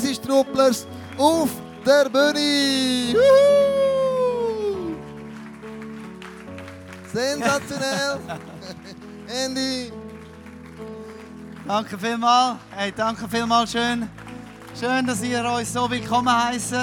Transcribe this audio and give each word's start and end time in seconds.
Easy 0.00 0.14
Strupplers 0.14 0.86
auf 1.18 1.50
der 1.84 2.08
Bühne. 2.08 3.12
Juhu! 3.12 4.96
Sensationell. 7.12 8.18
Andy. 9.44 9.92
Danke 11.66 11.98
vielmals. 11.98 12.56
Hey, 12.74 12.92
danke 12.96 13.28
vielmals. 13.28 13.72
Schön, 13.72 14.08
schön, 14.78 15.06
dass 15.06 15.22
ihr 15.22 15.44
uns 15.44 15.70
so 15.70 15.90
willkommen 15.90 16.34
heisst. 16.34 16.74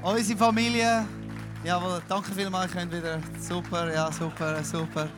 Unsere 0.00 0.38
Familie. 0.38 1.04
Jawohl, 1.64 2.00
danke 2.08 2.32
vielmals. 2.32 2.72
Ihr 2.72 2.80
könnt 2.80 2.92
wieder. 2.92 3.18
Super, 3.40 3.92
ja, 3.92 4.12
super, 4.12 4.62
super. 4.62 5.08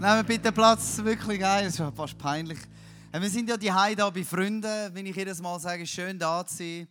Nehmt 0.00 0.26
bitte 0.26 0.50
Platz. 0.50 1.02
Wirklich 1.04 1.40
geil. 1.40 1.66
Es 1.66 1.78
ist 1.78 1.84
fast 1.94 2.16
peinlich. 2.16 2.60
Wir 3.12 3.28
sind 3.28 3.48
ja 3.48 3.56
die 3.56 3.72
hier 3.72 4.10
bei 4.12 4.24
Freunden. 4.24 4.94
Wenn 4.94 5.04
ich 5.04 5.16
jedes 5.16 5.42
Mal 5.42 5.58
sage, 5.58 5.84
schön 5.84 6.16
da 6.16 6.46
zu 6.46 6.58
sein. 6.58 6.88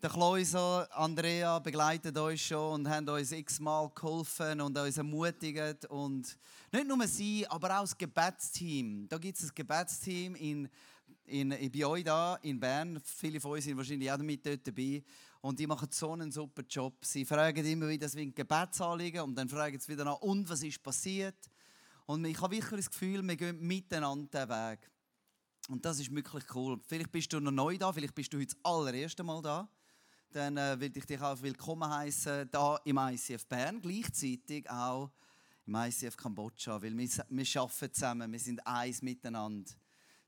Der 0.00 0.08
Kloiser, 0.08 0.88
Andrea 0.96 1.58
begleitet 1.58 2.16
uns 2.16 2.40
schon 2.40 2.74
und 2.74 2.88
haben 2.88 3.08
uns 3.08 3.32
x-mal 3.32 3.90
geholfen 3.92 4.60
und 4.60 4.78
uns 4.78 4.96
ermutigt. 4.96 5.84
Und 5.86 6.38
nicht 6.70 6.86
nur 6.86 7.04
sie, 7.08 7.44
aber 7.48 7.78
auch 7.78 7.80
das 7.80 7.98
Gebetsteam. 7.98 9.08
Da 9.08 9.18
gibt 9.18 9.38
es 9.38 9.46
ein 9.46 9.54
Gebetsteam 9.56 10.36
in, 10.36 10.68
in, 11.24 11.48
bei 11.48 11.84
euch 11.84 12.04
da 12.04 12.36
in 12.42 12.60
Bern. 12.60 13.00
Viele 13.04 13.40
von 13.40 13.50
euch 13.50 13.64
sind 13.64 13.76
wahrscheinlich 13.76 14.12
auch 14.12 14.18
mit 14.18 14.46
dort 14.46 14.64
dabei. 14.64 15.02
Und 15.40 15.58
die 15.58 15.66
machen 15.66 15.88
so 15.90 16.12
einen 16.12 16.30
super 16.30 16.62
Job. 16.70 17.04
Sie 17.04 17.24
fragen 17.24 17.66
immer 17.66 17.88
wieder 17.88 18.10
wegen 18.14 18.32
Gebetsanliegen 18.32 19.22
und 19.22 19.34
dann 19.34 19.48
fragen 19.48 19.80
sie 19.80 19.92
wieder 19.92 20.04
nach, 20.04 20.20
und 20.20 20.48
was 20.48 20.62
ist 20.62 20.80
passiert? 20.80 21.50
Und 22.06 22.24
ich 22.24 22.40
habe 22.40 22.54
wirklich 22.54 22.84
das 22.84 22.90
Gefühl, 22.90 23.20
wir 23.26 23.36
gehen 23.36 23.58
miteinander 23.60 24.46
den 24.46 24.48
Weg. 24.48 24.90
Und 25.68 25.84
das 25.84 25.98
ist 25.98 26.14
wirklich 26.14 26.44
cool. 26.54 26.80
Vielleicht 26.86 27.10
bist 27.10 27.32
du 27.32 27.40
noch 27.40 27.50
neu 27.50 27.76
da, 27.76 27.92
vielleicht 27.92 28.14
bist 28.14 28.32
du 28.32 28.38
heute 28.38 28.54
das 28.54 28.64
allererste 28.64 29.22
Mal 29.22 29.42
da 29.42 29.68
dann 30.36 30.56
äh, 30.58 30.78
will 30.78 30.94
ich 30.94 31.06
dich 31.06 31.20
auch 31.20 31.40
willkommen 31.40 31.88
heißen 31.88 32.50
da 32.50 32.78
im 32.84 32.98
ICF 32.98 33.46
Bern, 33.46 33.80
gleichzeitig 33.80 34.68
auch 34.68 35.10
im 35.64 35.74
ICF 35.74 36.16
Kambodscha, 36.16 36.80
weil 36.82 36.96
wir, 36.96 37.08
wir 37.28 37.60
arbeiten 37.60 37.94
zusammen, 37.94 38.30
wir 38.30 38.38
sind 38.38 38.66
eins 38.66 39.00
miteinander. 39.00 39.70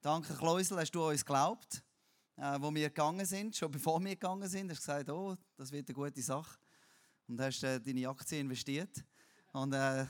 Danke, 0.01 0.35
Kleusel, 0.35 0.79
hast 0.79 0.93
du 0.93 1.07
uns 1.07 1.25
geglaubt, 1.25 1.83
äh, 2.37 2.59
wo 2.59 2.75
wir 2.75 2.89
gegangen 2.89 3.27
sind, 3.27 3.55
schon 3.55 3.71
bevor 3.71 4.01
wir 4.01 4.11
gegangen 4.11 4.49
sind, 4.49 4.71
hast 4.71 4.79
du 4.79 4.93
gesagt, 4.93 5.11
oh, 5.11 5.37
das 5.57 5.71
wird 5.73 5.89
eine 5.89 5.95
gute 5.95 6.23
Sache 6.23 6.59
und 7.27 7.41
hast 7.41 7.63
äh, 7.65 7.79
deine 7.79 8.09
Aktie 8.09 8.41
investiert 8.41 9.05
und 9.53 9.75
äh, 9.75 10.07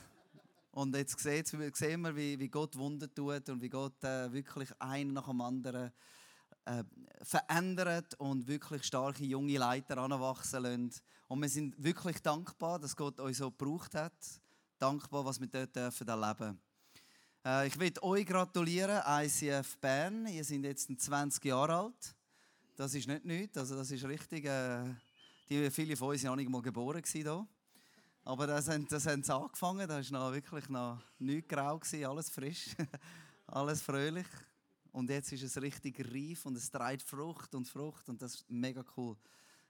und 0.71 0.95
jetzt 0.95 1.19
sehen 1.19 2.01
wir, 2.01 2.15
wie, 2.15 2.39
wie 2.39 2.49
Gott 2.49 2.75
Wunder 2.77 3.13
tut 3.13 3.49
und 3.49 3.61
wie 3.61 3.69
Gott 3.69 4.03
äh, 4.03 4.31
wirklich 4.31 4.69
einen 4.79 5.13
nach 5.13 5.27
dem 5.27 5.41
anderen 5.41 5.91
äh, 6.65 6.83
verändert 7.23 8.13
und 8.19 8.47
wirklich 8.47 8.83
starke 8.83 9.23
junge 9.23 9.57
Leiter 9.57 9.97
anwachsen 9.97 10.61
lassen. 10.61 10.91
Und 11.27 11.41
wir 11.41 11.49
sind 11.49 11.83
wirklich 11.83 12.21
dankbar, 12.21 12.79
dass 12.79 12.95
Gott 12.95 13.19
euch 13.19 13.37
so 13.37 13.49
gebraucht 13.49 13.95
hat. 13.95 14.13
Dankbar, 14.77 15.25
was 15.25 15.39
wir 15.39 15.47
dort 15.47 15.75
dürfen 15.75 16.07
erleben 16.07 16.61
äh, 17.45 17.67
Ich 17.67 17.79
will 17.79 17.91
euch 18.01 18.25
gratulieren, 18.25 19.01
ICF 19.05 19.77
Bern. 19.77 20.27
Ihr 20.27 20.43
seid 20.43 20.63
jetzt 20.63 20.89
20 21.01 21.43
Jahre 21.45 21.75
alt. 21.75 22.15
Das 22.75 22.93
ist 22.93 23.07
nicht 23.07 23.25
nichts, 23.25 23.57
also 23.57 23.75
das 23.75 23.91
ist 23.91 24.05
richtig. 24.05 24.45
Äh, 24.45 24.93
die, 25.49 25.69
viele 25.71 25.97
von 25.97 26.09
uns 26.09 26.23
waren 26.23 26.31
noch 26.31 26.35
nicht 26.37 26.49
mal 26.49 26.61
geboren 26.61 27.03
hier. 27.05 27.47
Aber 28.29 28.45
das 28.45 28.69
haben, 28.69 28.87
das 28.87 29.07
haben 29.07 29.23
sie 29.23 29.33
angefangen, 29.33 29.87
da 29.87 29.95
war 29.95 30.33
wirklich 30.35 30.69
noch 30.69 31.01
nichts 31.17 31.47
grau, 31.47 31.81
alles 32.07 32.29
frisch, 32.29 32.75
alles 33.47 33.81
fröhlich. 33.81 34.27
Und 34.91 35.09
jetzt 35.09 35.31
ist 35.31 35.41
es 35.41 35.59
richtig 35.59 35.99
reif 36.13 36.45
und 36.45 36.55
es 36.55 36.69
trägt 36.69 37.01
Frucht 37.01 37.55
und 37.55 37.67
Frucht 37.67 38.07
und 38.07 38.21
das 38.21 38.35
ist 38.35 38.45
mega 38.47 38.85
cool. 38.95 39.17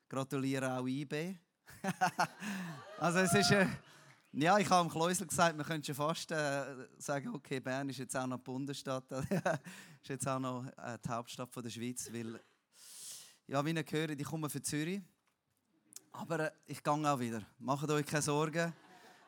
Gratuliere 0.10 0.78
auch 0.78 0.86
IB. 0.86 1.38
also 3.00 3.20
es 3.20 3.34
ist, 3.34 3.52
äh, 3.52 3.66
ja, 4.34 4.58
ich 4.58 4.70
habe 4.70 4.82
am 4.82 4.90
Kleusel 4.90 5.26
gesagt, 5.26 5.56
man 5.56 5.66
könnte 5.66 5.86
schon 5.86 5.96
fast 5.96 6.30
äh, 6.32 6.86
sagen, 6.98 7.34
okay, 7.34 7.62
Bern 7.62 7.88
ist 7.88 8.00
jetzt 8.00 8.18
auch 8.18 8.28
noch 8.28 8.40
Bundesstadt, 8.40 9.10
ist 10.02 10.10
jetzt 10.10 10.28
auch 10.28 10.40
noch 10.40 10.66
äh, 10.66 10.98
die 11.02 11.10
Hauptstadt 11.10 11.54
von 11.54 11.64
der 11.64 11.70
Schweiz, 11.70 12.12
weil, 12.12 12.38
ja, 13.48 13.66
wie 13.66 13.72
ihr 13.72 13.84
gehört, 13.86 14.20
ich 14.20 14.28
komme 14.28 14.50
für 14.50 14.62
Zürich, 14.62 15.02
aber 16.12 16.40
äh, 16.40 16.52
ich 16.68 16.84
gehe 16.84 16.94
auch 16.94 17.20
wieder. 17.20 17.42
Macht 17.60 17.90
euch 17.90 18.06
keine 18.06 18.22
Sorgen, 18.22 18.74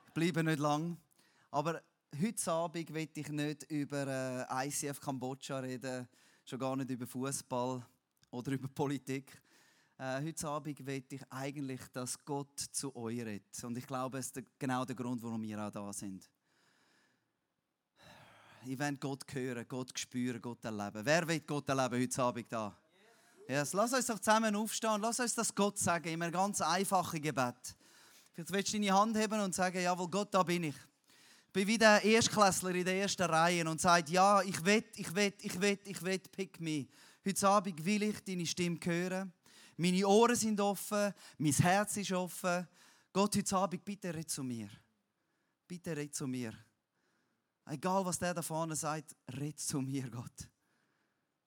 ich 0.08 0.14
bleibe 0.14 0.44
nicht 0.44 0.59
lang. 0.59 0.97
Aber 1.50 1.81
heute 2.19 2.52
Abend 2.52 2.94
will 2.94 3.09
ich 3.14 3.30
nicht 3.30 3.64
über 3.72 4.47
äh, 4.50 4.68
ICF 4.68 5.00
Kambodscha 5.00 5.59
reden, 5.59 6.08
schon 6.46 6.59
gar 6.59 6.75
nicht 6.75 6.90
über 6.90 7.08
Fußball 7.08 7.86
oder 8.31 8.52
über 8.53 8.68
Politik. 8.68 9.42
Äh, 9.97 10.22
heute 10.24 10.47
Abend 10.47 10.86
will 10.86 11.03
ich 11.09 11.22
eigentlich, 11.30 11.81
dass 11.94 12.24
Gott 12.25 12.59
zu 12.59 12.96
euch 12.96 13.19
redet. 13.19 13.63
Und 13.63 13.78
ich 13.78 13.86
glaube, 13.86 14.18
es 14.18 14.31
ist 14.31 14.44
genau 14.58 14.84
der 14.86 14.96
Grund, 14.96 15.22
warum 15.22 15.42
wir 15.44 15.59
auch 15.59 15.72
da 15.72 15.94
sind. 15.94 16.30
Ich 18.66 18.78
will 18.78 18.98
Gott 18.98 19.24
hören, 19.34 19.66
Gott 19.68 19.98
spüren, 19.98 20.42
Gott 20.42 20.63
erleben. 20.66 21.03
Wer 21.03 21.28
will 21.28 21.40
Gott 21.42 21.68
erleben 21.69 22.02
heute 22.02 22.24
Abend 22.24 22.52
da? 22.52 22.78
Yes, 23.51 23.73
lass 23.73 23.91
uns 23.91 24.06
doch 24.06 24.17
zusammen 24.17 24.56
aufstehen. 24.56 25.01
Lass 25.01 25.19
uns 25.19 25.35
das 25.35 25.53
Gott 25.53 25.78
sagen 25.78 26.07
in 26.07 26.23
einem 26.23 26.31
ganz 26.31 26.62
einfachen 26.62 27.22
Gebet. 27.22 27.75
Vielleicht 28.31 28.53
willst 28.53 28.73
du 28.73 28.79
deine 28.79 28.94
Hand 28.94 29.17
heben 29.17 29.41
und 29.41 29.53
sagen, 29.53 29.81
jawohl, 29.81 30.07
Gott, 30.07 30.34
da 30.34 30.41
bin 30.41 30.63
ich 30.63 30.75
bin 31.51 31.67
wie 31.67 31.78
der 31.78 32.01
Erstklässler 32.01 32.73
in 32.73 32.85
der 32.85 32.95
ersten 32.95 33.23
Reihe 33.23 33.69
und 33.69 33.81
sagt, 33.81 34.09
ja, 34.09 34.41
ich 34.41 34.63
will, 34.63 34.85
ich 34.95 35.13
will, 35.13 35.34
ich 35.41 35.59
will, 35.59 35.79
ich 35.84 36.01
will, 36.01 36.19
pick 36.19 36.62
me. 36.62 36.88
Heute 37.25 37.50
Abend 37.50 37.84
will 37.84 38.03
ich 38.03 38.23
deine 38.23 38.45
Stimme 38.45 38.79
hören. 38.81 39.34
Meine 39.75 40.07
Ohren 40.07 40.38
sind 40.38 40.62
offen, 40.62 41.13
mein 41.38 41.51
Herz 41.51 41.97
ist 41.97 42.13
offen. 42.13 42.66
Gott, 43.12 43.35
heute 43.35 43.57
Abend, 43.57 43.83
bitte 43.83 44.13
red 44.13 44.29
zu 44.29 44.44
mir. 44.44 44.69
Bitte 45.68 45.94
red 45.94 46.16
zu 46.16 46.25
mir. 46.25 46.53
Egal, 47.66 48.06
was 48.06 48.18
der 48.18 48.33
da 48.33 48.41
vorne 48.41 48.78
sagt, 48.78 49.13
red 49.28 49.59
zu 49.59 49.81
mir, 49.81 50.09
Gott. 50.09 50.47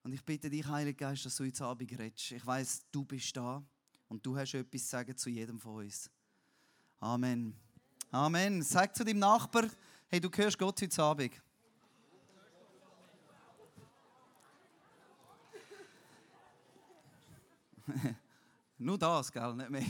Und 0.04 0.12
ich 0.12 0.22
bitte 0.22 0.48
dich, 0.50 0.66
Heiliger 0.66 1.08
Geist, 1.08 1.24
dass 1.24 1.36
du 1.36 1.44
heute 1.44 1.64
Abend 1.64 1.90
redest. 1.98 2.32
Ich 2.32 2.46
weiß, 2.46 2.84
du 2.92 3.06
bist 3.06 3.34
da 3.34 3.64
und 4.06 4.24
du 4.24 4.36
hast 4.36 4.52
etwas 4.52 4.82
zu 4.82 4.88
sagen 4.88 5.16
zu 5.16 5.30
jedem 5.30 5.58
von 5.58 5.76
uns. 5.76 6.10
Amen. 7.00 7.56
Amen. 8.10 8.60
Sag 8.60 8.94
zu 8.94 9.02
deinem 9.02 9.20
Nachbar, 9.20 9.70
Hey, 10.08 10.20
du 10.20 10.28
hörst 10.30 10.58
Gott 10.58 10.82
heute 10.82 11.02
Abend. 11.02 11.32
Nur 18.78 18.98
das, 18.98 19.32
gell? 19.32 19.54
Nicht 19.54 19.70
mehr. 19.70 19.82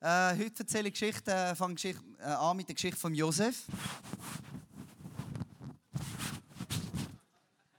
äh, 0.00 0.36
heute 0.38 0.60
erzähle 0.60 0.88
ich 0.88 0.94
Geschichte, 0.94 1.32
äh, 1.32 1.54
fange 1.54 1.76
Geschichte, 1.76 2.04
äh, 2.18 2.24
an 2.24 2.58
mit 2.58 2.68
der 2.68 2.74
Geschichte 2.74 3.00
von 3.00 3.14
Josef. 3.14 3.64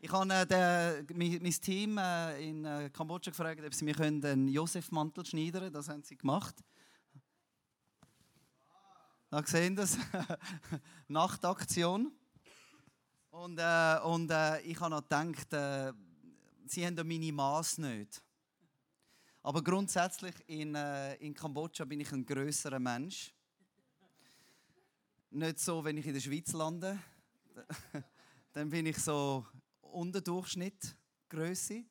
Ich 0.07 0.13
habe 0.13 0.31
äh, 0.31 1.03
mein, 1.13 1.37
mein, 1.41 1.51
Team 1.51 1.97
äh, 1.97 2.49
in 2.49 2.63
äh, 2.63 2.89
Kambodscha 2.93 3.29
gefragt, 3.29 3.61
ob 3.61 3.73
sie 3.73 3.83
mir 3.83 3.99
einen 3.99 4.47
Josef-Mantel 4.47 5.25
schneidern 5.25 5.63
können. 5.63 5.73
Das 5.73 5.89
haben 5.89 6.01
sie 6.01 6.15
gemacht. 6.15 6.55
Da 9.29 9.43
sehen 9.45 9.75
das 9.75 9.97
Nachtaktion. 11.09 12.13
Und, 13.31 13.59
äh, 13.59 13.99
und 14.05 14.31
äh, 14.31 14.61
ich 14.61 14.79
habe 14.79 14.91
noch 14.91 15.01
gedacht, 15.01 15.49
sie 16.67 16.85
haben 16.85 16.95
ja 16.95 17.03
meine 17.03 17.33
Maß 17.33 17.79
nicht. 17.79 18.23
Aber 19.43 19.61
grundsätzlich 19.61 20.35
in, 20.47 20.73
in 21.19 21.33
Kambodscha 21.33 21.83
bin 21.83 21.99
ich 21.99 22.13
ein 22.13 22.25
größerer 22.25 22.79
Mensch. 22.79 23.33
Nicht 25.31 25.59
so, 25.59 25.83
wenn 25.83 25.97
ich 25.97 26.07
in 26.07 26.13
der 26.13 26.21
Schweiz 26.21 26.53
lande. 26.53 26.97
Dann 28.53 28.69
bin 28.69 28.85
ich 28.85 28.97
so 28.99 29.45
Unterdurchschnitt 29.97 30.95
Größe, 31.27 31.83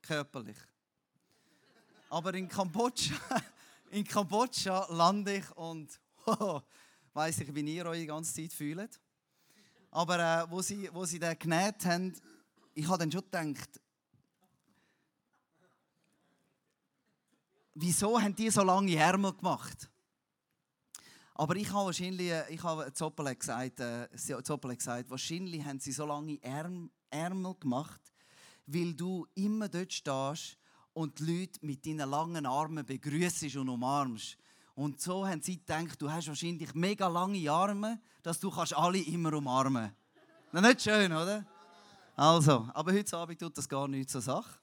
körperlich. 0.00 0.56
Aber 2.08 2.32
in 2.32 2.48
Kambodscha, 2.48 3.14
in 3.90 4.04
Kambodscha 4.04 4.86
lande 4.90 5.36
ich 5.36 5.50
und 5.52 6.00
weiß 7.12 7.40
ich, 7.40 7.54
wie 7.54 7.76
ihr 7.76 7.84
euch 7.84 8.00
die 8.00 8.06
ganze 8.06 8.32
Zeit 8.32 8.54
fühlt. 8.54 8.98
Aber 9.90 10.18
äh, 10.18 10.50
wo, 10.50 10.62
sie, 10.62 10.88
wo 10.94 11.04
sie 11.04 11.18
den 11.18 11.38
genäht 11.38 11.84
haben, 11.84 12.14
ich 12.72 12.88
habe 12.88 12.98
dann 12.98 13.12
schon 13.12 13.22
gedacht, 13.22 13.80
wieso 17.74 18.18
haben 18.18 18.34
die 18.34 18.48
so 18.48 18.62
lange 18.62 18.96
Ärmel 18.96 19.34
gemacht? 19.34 19.89
Aber 21.40 21.56
ich 21.56 21.72
habe 21.72 21.86
wahrscheinlich, 21.86 22.30
äh, 22.30 22.52
ich 22.52 22.62
habe 22.62 22.92
Zoppel 22.92 23.34
gesagt, 23.34 23.80
äh, 23.80 24.08
Zoppel 24.42 24.76
gesagt, 24.76 25.08
wahrscheinlich 25.08 25.64
haben 25.64 25.80
sie 25.80 25.90
so 25.90 26.04
lange 26.04 26.38
Ärmel 26.42 27.54
gemacht, 27.58 28.02
weil 28.66 28.92
du 28.92 29.26
immer 29.34 29.66
dort 29.66 29.90
stehst 29.90 30.58
und 30.92 31.18
die 31.18 31.40
Leute 31.40 31.58
mit 31.64 31.86
deinen 31.86 32.10
langen 32.10 32.44
Armen 32.44 32.84
begrüßt 32.84 33.56
und 33.56 33.70
umarmst. 33.70 34.36
Und 34.74 35.00
so 35.00 35.26
haben 35.26 35.40
sie 35.40 35.56
gedacht, 35.56 36.02
du 36.02 36.12
hast 36.12 36.28
wahrscheinlich 36.28 36.74
mega 36.74 37.08
lange 37.08 37.50
Arme, 37.50 38.02
dass 38.22 38.38
du 38.38 38.50
kannst 38.50 38.76
alle 38.76 38.98
immer 38.98 39.32
umarmen 39.32 39.94
kannst. 40.52 40.66
Nicht 40.66 40.82
schön, 40.82 41.10
oder? 41.10 41.46
Also, 42.16 42.68
aber 42.74 42.92
heute 42.92 43.16
Abend 43.16 43.40
tut 43.40 43.56
das 43.56 43.66
gar 43.66 43.88
nichts 43.88 44.12
zur 44.12 44.20
Sache. 44.20 44.60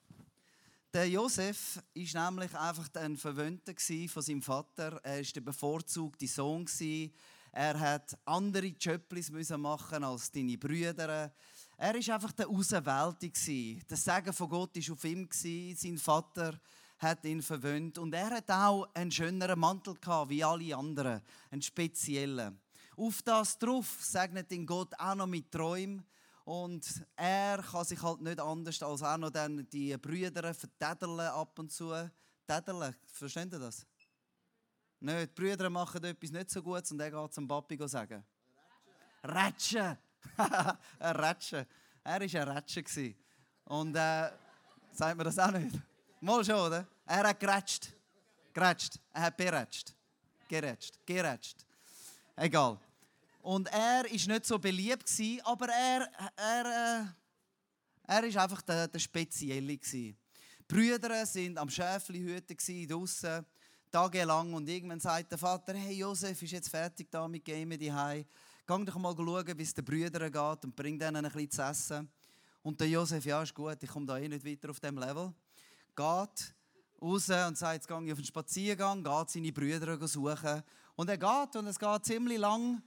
Der 0.98 1.08
Josef 1.08 1.80
war 1.94 2.32
nämlich 2.32 2.56
einfach 2.56 2.90
ein 2.96 3.18
Verwöhnter 3.18 3.74
von 4.10 4.24
seinem 4.24 4.42
Vater. 4.42 5.00
Er 5.04 5.18
war 5.18 5.22
der 5.22 5.42
bevorzugte 5.42 6.26
Sohn. 6.26 6.66
Er 7.52 7.80
hat 7.80 8.18
andere 8.26 8.66
Jobs 8.66 9.30
machen 9.30 10.04
als 10.04 10.32
seine 10.34 10.58
Brüder. 10.58 11.32
Er 11.78 11.94
war 11.94 12.14
einfach 12.16 12.32
der 12.32 12.50
Auserwählte. 12.50 13.32
Das 13.88 14.06
Segen 14.06 14.34
von 14.34 14.50
Gott 14.50 14.76
war 14.76 14.94
auf 14.94 15.04
ihm. 15.04 15.30
Sein 15.32 16.00
Vater 16.00 16.60
hat 16.98 17.24
ihn 17.26 17.44
verwöhnt. 17.44 18.00
Und 18.00 18.16
er 18.16 18.32
hat 18.32 18.50
auch 18.50 18.88
einen 18.96 19.12
schöneren 19.12 19.60
Mantel 19.60 19.94
gehabt, 20.02 20.32
wie 20.32 20.44
alle 20.44 20.76
anderen. 20.76 21.22
Einen 21.52 21.62
speziellen. 21.62 22.60
Auf 22.96 23.22
das 23.22 23.60
drauf 23.60 24.00
segnet 24.02 24.52
ihn 24.52 24.66
Gott 24.66 24.96
auch 24.98 25.14
noch 25.14 25.28
mit 25.28 25.52
Träumen. 25.52 26.04
Und 26.48 27.04
er 27.18 27.62
kann 27.62 27.84
sich 27.84 28.02
halt 28.02 28.22
nicht 28.22 28.40
anders 28.40 28.82
als 28.82 29.04
auch 29.04 29.18
noch 29.18 29.30
dann 29.30 29.68
die 29.70 29.98
Brüder 29.98 30.54
vertädeln 30.54 31.20
ab 31.20 31.60
und 31.60 31.70
zu. 31.70 31.92
Tädeln, 32.48 32.96
versteht 33.06 33.52
ihr 33.52 33.60
das? 33.60 33.86
Nicht, 35.02 35.38
die 35.38 35.42
Brüder 35.42 35.70
machen 35.70 36.02
etwas 36.06 36.32
nicht 36.32 36.50
so 36.50 36.64
gut 36.64 36.90
und 36.90 37.02
er 37.02 37.12
geht 37.12 37.34
zum 37.34 37.50
Papi 37.50 37.78
sagen. 37.90 38.24
Rätschen! 39.26 39.98
ein 41.00 41.16
Rätschen. 41.18 41.66
Er 42.06 42.22
war 42.22 42.42
ein 42.42 42.58
Rätschen. 42.58 43.16
Und 43.66 43.96
äh, 43.98 44.32
sagt 44.94 45.18
man 45.18 45.26
das 45.26 45.38
auch 45.38 45.52
nicht? 45.52 45.76
Mal 46.22 46.46
schon, 46.46 46.56
oder? 46.56 46.88
Er 47.08 47.28
hat 47.28 47.40
gerätscht. 47.42 47.90
Gerätscht. 48.54 48.98
Er 49.12 49.24
hat 49.24 49.36
berätscht. 49.36 49.94
Gerätscht. 50.48 50.98
Gerätscht. 51.06 51.66
Egal. 52.38 52.80
Und 53.48 53.70
er 53.70 54.04
war 54.04 54.12
nicht 54.12 54.46
so 54.46 54.60
beliebt, 54.60 55.10
aber 55.46 55.70
er, 55.70 56.12
er, 56.36 56.66
äh, 56.66 58.14
er 58.14 58.24
ist 58.26 58.36
einfach 58.36 58.62
der, 58.62 58.90
der 58.90 59.00
Spezielle. 59.00 59.78
Die 59.78 60.18
Brüder 60.68 61.12
waren 61.12 61.58
am 61.58 61.70
Schäfli 61.70 62.42
draußen 62.86 63.46
tagelang 63.90 64.54
und 64.54 64.68
irgendwann 64.68 65.00
sagt 65.00 65.32
der 65.32 65.38
Vater, 65.38 65.76
hey 65.76 65.96
Josef, 65.96 66.42
ist 66.42 66.52
jetzt 66.52 66.68
fertig 66.68 67.10
da 67.10 67.26
mit 67.26 67.46
Game 67.46 67.70
die 67.70 67.86
Geh 67.86 68.26
doch 68.84 68.98
mal 68.98 69.16
schauen, 69.16 69.58
wie 69.58 69.64
es 69.64 69.74
den 69.74 69.86
Brüdern 69.86 70.30
geht 70.30 70.66
und 70.66 70.76
bring 70.76 71.00
denen 71.00 71.26
ein 71.26 71.32
bisschen 71.32 71.50
zu 71.50 71.62
essen. 71.62 72.10
Und 72.64 72.82
der 72.82 72.90
Josef, 72.90 73.24
ja, 73.24 73.42
ist 73.42 73.56
gut, 73.56 73.78
ich 73.82 73.90
komme 73.90 74.08
da 74.08 74.18
eh 74.18 74.28
nicht 74.28 74.46
weiter 74.46 74.72
auf 74.72 74.82
dem 74.82 74.98
Level. 74.98 75.34
Geht 75.96 76.54
raus 77.02 77.30
und 77.30 77.58
sagt, 77.58 77.76
jetzt 77.76 77.88
gehe 77.88 78.04
ich 78.04 78.12
auf 78.12 78.18
einen 78.18 78.26
Spaziergang, 78.26 79.02
geht 79.02 79.30
seine 79.30 79.54
Brüder 79.54 80.06
suchen. 80.06 80.64
Und 80.98 81.10
er 81.10 81.18
geht 81.18 81.56
und 81.56 81.68
es 81.68 81.80
geht 81.80 82.06
ziemlich 82.06 82.40
lang, 82.40 82.84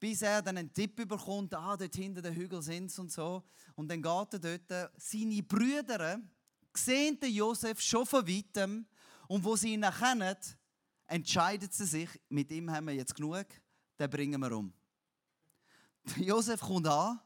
bis 0.00 0.22
er 0.22 0.40
dann 0.40 0.56
einen 0.56 0.72
Tipp 0.72 0.96
bekommt, 0.96 1.54
ah, 1.54 1.76
dort 1.76 1.94
hinter 1.94 2.22
den 2.22 2.34
Hügel 2.34 2.62
sind 2.62 2.98
und 2.98 3.12
so. 3.12 3.44
Und 3.76 3.88
dann 3.88 4.02
geht 4.02 4.32
er 4.32 4.58
dort, 4.58 4.92
seine 4.96 5.42
Brüder 5.42 6.20
sehen 6.74 7.20
den 7.20 7.32
Josef 7.32 7.80
schon 7.80 8.06
von 8.06 8.26
weitem 8.26 8.86
und 9.28 9.44
wo 9.44 9.54
sie 9.56 9.74
ihn 9.74 9.82
erkennen, 9.82 10.36
entscheiden 11.06 11.68
sie 11.70 11.84
sich, 11.84 12.08
mit 12.28 12.50
ihm 12.50 12.70
haben 12.70 12.86
wir 12.86 12.94
jetzt 12.94 13.14
genug, 13.14 13.46
den 13.98 14.10
bringen 14.10 14.40
wir 14.40 14.56
um. 14.56 14.72
Josef 16.16 16.60
kommt 16.60 16.86
an 16.86 17.20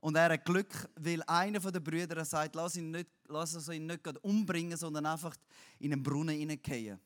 und 0.00 0.16
er 0.16 0.32
hat 0.32 0.44
Glück, 0.44 0.88
weil 0.96 1.22
einer 1.22 1.58
der 1.58 1.80
Brüder 1.80 2.24
sagt, 2.24 2.54
lass 2.54 2.76
ihn 2.76 2.90
nicht, 2.90 3.08
lass 3.28 3.68
ihn 3.68 3.86
nicht 3.86 4.06
umbringen, 4.22 4.76
sondern 4.76 5.06
einfach 5.06 5.34
in 5.78 5.92
einen 5.92 6.02
Brunnen 6.02 6.36
hineingehen. 6.36 7.00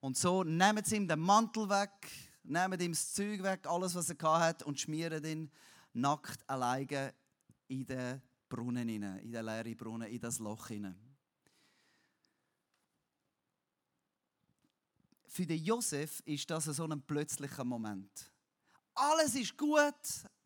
Und 0.00 0.16
so 0.16 0.44
nehmen 0.44 0.84
sie 0.84 0.96
ihm 0.96 1.08
den 1.08 1.18
Mantel 1.18 1.68
weg, 1.68 2.10
nehmen 2.48 2.80
ihm 2.80 2.92
das 2.92 3.12
Zeug 3.12 3.42
weg, 3.42 3.66
alles, 3.66 3.94
was 3.94 4.10
er 4.10 4.38
hat, 4.40 4.62
und 4.62 4.80
schmieren 4.80 5.24
ihn 5.24 5.50
nackt 5.92 6.48
alleine 6.48 7.14
in 7.68 7.86
den 7.86 8.22
Brunnen 8.48 8.88
in 8.88 9.00
den 9.00 9.44
leeren 9.44 9.76
Brunnen, 9.76 10.08
in 10.08 10.20
das 10.20 10.38
Loch 10.38 10.68
hinein. 10.68 10.96
Für 15.26 15.46
den 15.46 15.62
Josef 15.62 16.20
ist 16.24 16.48
das 16.50 16.64
so 16.64 16.84
ein 16.84 17.02
plötzlicher 17.02 17.64
Moment. 17.64 18.32
Alles 18.94 19.34
ist 19.34 19.58
gut, 19.58 19.94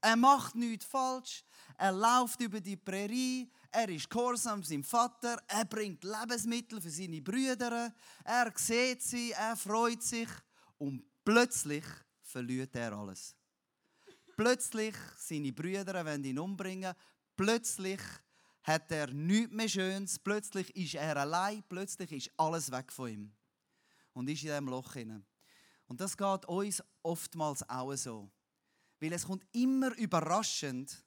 er 0.00 0.16
macht 0.16 0.56
nichts 0.56 0.84
falsch, 0.84 1.44
er 1.76 1.92
läuft 1.92 2.40
über 2.40 2.60
die 2.60 2.76
Prärie, 2.76 3.48
er 3.70 3.88
ist 3.88 4.10
gehorsam 4.10 4.64
seinem 4.64 4.82
Vater, 4.82 5.40
er 5.46 5.64
bringt 5.64 6.02
Lebensmittel 6.02 6.80
für 6.80 6.90
seine 6.90 7.22
Brüder, 7.22 7.92
er 8.24 8.52
sieht 8.56 9.02
sie, 9.02 9.30
er 9.30 9.56
freut 9.56 10.02
sich 10.02 10.28
und 10.78 11.04
plötzlich 11.30 11.84
verliert 12.22 12.74
er 12.74 12.92
alles. 12.92 13.36
Plötzlich 14.36 14.96
seine 15.16 15.52
Brüder 15.52 16.04
wollen 16.04 16.24
ihn 16.24 16.40
umbringen, 16.40 16.92
plötzlich 17.36 18.00
hat 18.64 18.90
er 18.90 19.06
nichts 19.12 19.52
mehr 19.52 19.68
Schönes, 19.68 20.18
plötzlich 20.18 20.74
ist 20.74 20.94
er 20.94 21.16
allein, 21.16 21.62
plötzlich 21.68 22.10
ist 22.10 22.32
alles 22.36 22.68
weg 22.72 22.90
von 22.90 23.08
ihm 23.10 23.32
und 24.12 24.28
ist 24.28 24.42
in 24.42 24.48
diesem 24.48 24.66
Loch 24.66 24.92
hinein. 24.94 25.24
Und 25.86 26.00
das 26.00 26.16
geht 26.16 26.46
uns 26.46 26.82
oftmals 27.04 27.68
auch 27.68 27.94
so. 27.94 28.28
Weil 28.98 29.12
es 29.12 29.24
kommt 29.24 29.46
immer 29.52 29.96
überraschend, 29.98 31.00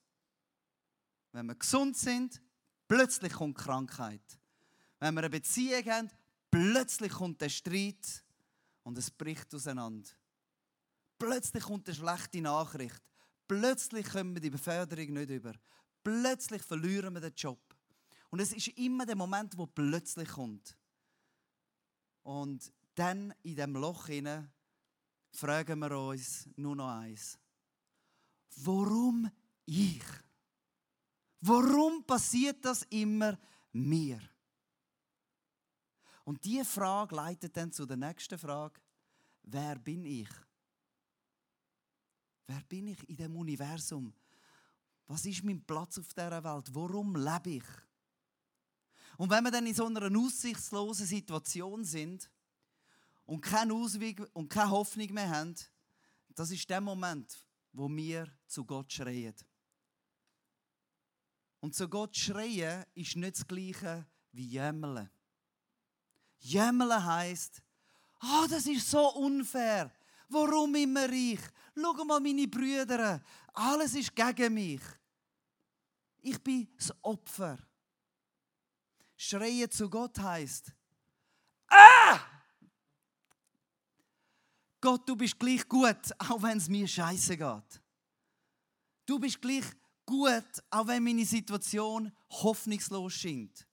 wenn 1.34 1.48
wir 1.48 1.56
gesund 1.56 1.98
sind, 1.98 2.42
plötzlich 2.88 3.34
kommt 3.34 3.58
Krankheit. 3.58 4.40
Wenn 5.02 5.16
wir 5.16 5.20
eine 5.20 5.30
Beziehung 5.30 5.84
haben, 5.84 6.10
plötzlich 6.50 7.12
kommt 7.12 7.42
der 7.42 7.50
Streit 7.50 8.24
und 8.84 8.98
es 8.98 9.10
bricht 9.10 9.54
auseinander. 9.54 10.10
Plötzlich 11.18 11.64
kommt 11.64 11.88
eine 11.88 11.96
schlechte 11.96 12.42
Nachricht. 12.42 13.02
Plötzlich 13.48 14.08
kommen 14.10 14.36
wir 14.36 14.42
die 14.42 14.50
Beförderung 14.50 15.14
nicht 15.14 15.30
über. 15.30 15.54
Plötzlich 16.04 16.62
verlieren 16.62 17.14
wir 17.14 17.22
den 17.22 17.34
Job. 17.36 17.60
Und 18.30 18.40
es 18.40 18.52
ist 18.52 18.70
immer 18.70 19.06
der 19.06 19.16
Moment, 19.16 19.58
wo 19.58 19.66
plötzlich 19.66 20.30
kommt. 20.30 20.76
Und 22.24 22.72
dann 22.96 23.34
in 23.44 23.56
dem 23.56 23.74
Loch 23.76 24.08
hinein 24.08 24.52
fragen 25.32 25.80
wir 25.80 25.98
uns 25.98 26.50
nur 26.56 26.76
noch 26.76 26.90
eins. 26.90 27.38
Warum 28.58 29.30
ich? 29.66 30.04
Warum 31.42 32.06
passiert 32.06 32.64
das 32.64 32.84
immer 32.90 33.38
mir? 33.72 34.20
Und 36.24 36.44
diese 36.44 36.66
Frage 36.66 37.16
leitet 37.16 37.56
dann 37.58 37.72
zu 37.72 37.86
der 37.86 37.98
nächsten 37.98 38.38
Frage. 38.38 38.80
Wer 39.44 39.78
bin 39.78 40.06
ich? 40.06 40.30
Wer 42.48 42.62
bin 42.64 42.88
ich 42.88 43.10
in 43.10 43.18
dem 43.18 43.36
Universum? 43.36 44.14
Was 45.08 45.26
ist 45.26 45.44
mein 45.44 45.66
Platz 45.66 45.98
auf 45.98 46.14
dieser 46.14 46.44
Welt? 46.44 46.70
Warum 46.74 47.16
lebe 47.16 47.58
ich? 47.58 47.66
Und 49.18 49.30
wenn 49.30 49.44
wir 49.44 49.52
dann 49.52 49.66
in 49.66 49.76
so 49.76 49.86
einer 49.86 50.18
aussichtslosen 50.18 51.06
Situation 51.06 51.84
sind, 51.84 52.30
und 53.26 53.42
keinen 53.42 53.72
Ausweg 53.72 54.22
und 54.34 54.50
keine 54.50 54.72
Hoffnung 54.72 55.14
mehr 55.14 55.30
haben, 55.30 55.56
das 56.36 56.52
ist 56.52 56.70
der 56.70 56.82
Moment, 56.82 57.46
wo 57.72 57.90
wir 57.90 58.28
zu 58.48 58.66
Gott 58.66 58.92
schreien. 58.92 59.36
Und 61.60 61.74
zu 61.74 61.88
Gott 61.88 62.16
schreien 62.16 62.86
ist 62.94 63.16
nicht 63.16 63.38
das 63.38 63.48
Gleiche 63.48 64.06
wie 64.32 64.48
jämmerle. 64.48 65.10
Jämmerle 66.44 67.04
heisst, 67.04 67.62
oh, 68.22 68.46
das 68.50 68.66
ist 68.66 68.90
so 68.90 69.14
unfair. 69.16 69.92
Warum 70.28 70.76
immer 70.76 71.10
ich? 71.10 71.40
Schau 71.76 72.04
mal 72.04 72.20
meine 72.20 72.48
Brüder. 72.48 73.22
Alles 73.54 73.96
ist 73.96 74.14
gegen 74.14 74.54
mich. 74.54 74.82
Ich 76.22 76.42
bin 76.44 76.68
das 76.78 76.94
Opfer. 77.02 77.58
Schreien 79.16 79.72
zu 79.72 79.90
Gott 79.90 80.20
heisst, 80.20 80.74
ah! 81.70 82.20
Gott, 84.82 85.08
du 85.08 85.16
bist 85.16 85.40
gleich 85.40 85.66
gut, 85.70 86.12
auch 86.18 86.42
wenn 86.42 86.58
es 86.58 86.68
mir 86.68 86.86
scheiße 86.86 87.38
geht. 87.38 87.82
Du 89.06 89.18
bist 89.18 89.42
gleich 89.42 89.66
gut, 90.06 90.44
auch 90.70 90.88
wenn 90.88 91.04
meine 91.04 91.26
Situation 91.26 92.12
hoffnungslos 92.30 93.14
scheint. 93.14 93.66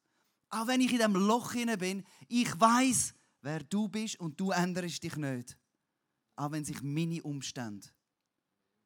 Auch 0.50 0.66
wenn 0.66 0.80
ich 0.80 0.92
in 0.92 0.99
dem 0.99 1.14
Loch 1.14 1.54
bin, 1.78 2.04
ich 2.28 2.59
weiß, 2.59 3.14
wer 3.42 3.61
du 3.61 3.88
bist 3.88 4.19
und 4.19 4.38
du 4.38 4.50
änderst 4.50 5.02
dich 5.02 5.16
nicht. 5.16 5.57
Auch 6.37 6.50
wenn 6.50 6.64
sich 6.64 6.83
meine 6.83 7.23
Umstände 7.23 7.88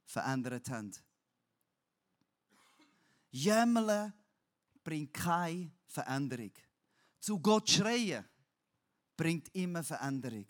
verändert 0.04 0.68
haben. 0.68 0.92
Jämmerle 3.30 4.12
bringt 4.82 5.12
keine 5.14 5.72
Veränderung. 5.86 6.52
Zu 7.18 7.40
Gott 7.40 7.68
schreien 7.70 8.24
bringt 9.16 9.48
immer 9.54 9.82
Veränderung. 9.82 10.46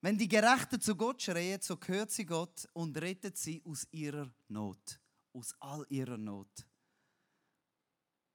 Wenn 0.00 0.18
die 0.18 0.28
Gerechten 0.28 0.80
zu 0.80 0.96
Gott 0.96 1.22
schreien, 1.22 1.60
so 1.62 1.78
hört 1.86 2.10
sie 2.10 2.26
Gott 2.26 2.68
und 2.74 3.00
rettet 3.00 3.38
sie 3.38 3.62
aus 3.64 3.86
ihrer 3.90 4.30
Not, 4.48 5.00
aus 5.32 5.54
all 5.60 5.86
ihrer 5.88 6.18
Not. 6.18 6.66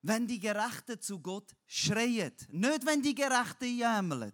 Wenn 0.01 0.27
die 0.27 0.39
Gerechten 0.39 1.01
zu 1.01 1.19
Gott 1.19 1.55
schreien, 1.65 2.33
nicht 2.49 2.85
wenn 2.85 3.01
die 3.01 3.15
Gerechten 3.15 3.77
jämmerlen. 3.77 4.33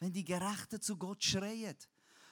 wenn 0.00 0.12
die 0.12 0.24
Gerechten 0.24 0.80
zu 0.80 0.96
Gott 0.96 1.22
schreien. 1.22 1.76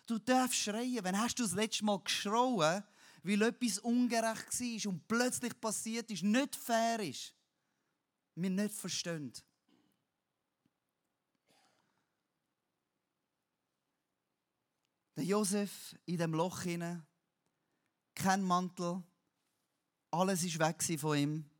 Du 0.06 0.18
darfst 0.18 0.58
schreien. 0.58 1.04
Wenn 1.04 1.18
hast 1.18 1.38
du 1.38 1.42
das 1.42 1.52
letzte 1.52 1.84
Mal 1.84 2.00
geschrauen, 2.00 2.82
weil 3.22 3.42
etwas 3.42 3.78
ungerecht 3.78 4.60
war 4.60 4.90
und 4.90 5.06
plötzlich 5.06 5.60
passiert 5.60 6.10
ist, 6.10 6.22
nicht 6.22 6.56
fair 6.56 6.98
ist, 7.00 7.34
wir 8.34 8.50
nicht 8.50 8.74
verstehen. 8.74 9.32
Der 15.18 15.26
Josef 15.26 15.96
in 16.06 16.16
dem 16.16 16.32
Loch 16.32 16.62
hinein, 16.62 17.04
kein 18.14 18.40
Mantel, 18.40 19.02
alles 20.12 20.44
ist 20.44 20.60
weg 20.60 20.80
von 21.00 21.18
ihm. 21.18 21.50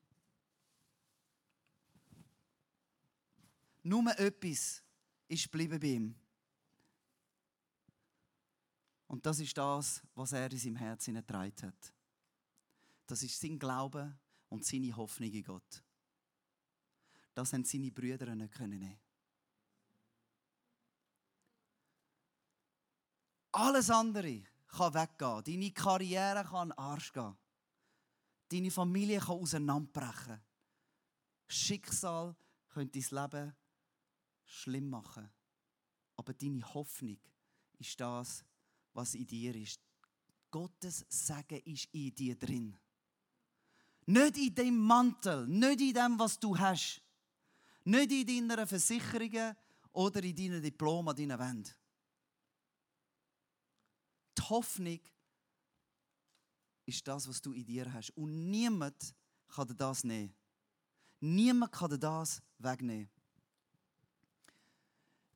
Nur 3.82 4.16
etwas 4.16 4.80
ist 5.26 5.50
geblieben 5.50 5.80
bei 5.80 5.86
ihm. 5.88 6.14
Und 9.08 9.26
das 9.26 9.40
ist 9.40 9.58
das, 9.58 10.04
was 10.14 10.30
er 10.30 10.52
in 10.52 10.58
seinem 10.58 10.76
Herzen 10.76 11.14
getragen 11.14 11.62
hat. 11.62 11.92
Das 13.08 13.24
ist 13.24 13.40
sein 13.40 13.58
Glaube 13.58 14.16
und 14.50 14.64
seine 14.64 14.94
Hoffnung 14.94 15.32
in 15.32 15.42
Gott. 15.42 15.82
Das 17.34 17.52
haben 17.52 17.64
seine 17.64 17.90
Brüder 17.90 18.36
nicht 18.36 18.54
können. 18.54 19.00
Alles 23.52 23.90
andere 23.90 24.42
kann 24.68 24.94
weggehen. 24.94 25.44
Deine 25.44 25.70
Karriere 25.72 26.44
kann 26.44 26.72
an 26.72 26.72
Arsch 26.72 27.12
gehen. 27.12 27.36
Deine 28.50 28.70
Familie 28.70 29.18
kann 29.18 29.38
auseinanderbrechen. 29.38 30.40
Schicksal 31.46 32.36
könnte 32.68 33.00
dein 33.00 33.22
Leben 33.22 33.56
schlimm 34.44 34.90
machen. 34.90 35.30
Aber 36.16 36.34
deine 36.34 36.62
Hoffnung 36.74 37.18
ist 37.78 37.98
das, 38.00 38.44
was 38.92 39.14
in 39.14 39.26
dir 39.26 39.54
ist. 39.54 39.80
Gottes 40.50 41.04
Segen 41.08 41.60
ist 41.64 41.88
in 41.92 42.14
dir 42.14 42.36
drin. 42.36 42.76
Nicht 44.06 44.36
in 44.38 44.54
dem 44.54 44.78
Mantel, 44.78 45.46
nicht 45.46 45.80
in 45.80 45.92
dem, 45.92 46.18
was 46.18 46.38
du 46.38 46.58
hast. 46.58 47.02
Nicht 47.84 48.10
in 48.10 48.48
deiner 48.48 48.66
Versicherungen 48.66 49.54
oder 49.92 50.22
in 50.22 50.34
deinen 50.34 50.62
Diplomen, 50.62 51.14
deinen 51.14 51.38
Wänden. 51.38 51.74
Hoffnung 54.50 55.00
ist 56.86 57.06
das, 57.06 57.28
was 57.28 57.40
du 57.40 57.52
in 57.52 57.64
dir 57.64 57.92
hast. 57.92 58.10
Und 58.16 58.50
niemand 58.50 59.14
kann 59.48 59.68
dir 59.68 59.74
das 59.74 60.04
nehmen. 60.04 60.34
Niemand 61.20 61.72
kann 61.72 61.90
dir 61.90 61.98
das 61.98 62.42
wegnehmen. 62.58 63.10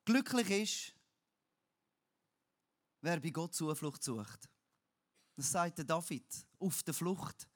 Glücklich 0.04 0.50
ist, 0.50 0.95
wer 3.00 3.21
bei 3.21 3.31
Gott 3.31 3.54
Zuflucht 3.54 4.02
sucht. 4.02 4.49
Das 5.37 5.50
sagt 5.50 5.78
der 5.78 5.85
David 5.85 6.26
auf 6.59 6.83
der 6.83 6.95
Flucht, 6.95 7.49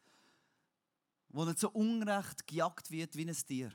wo 1.29 1.45
er 1.45 1.57
zu 1.57 1.71
Unrecht 1.71 2.47
gejagt 2.47 2.91
wird 2.91 3.17
wie 3.17 3.29
ein 3.29 3.35
Tier. 3.35 3.73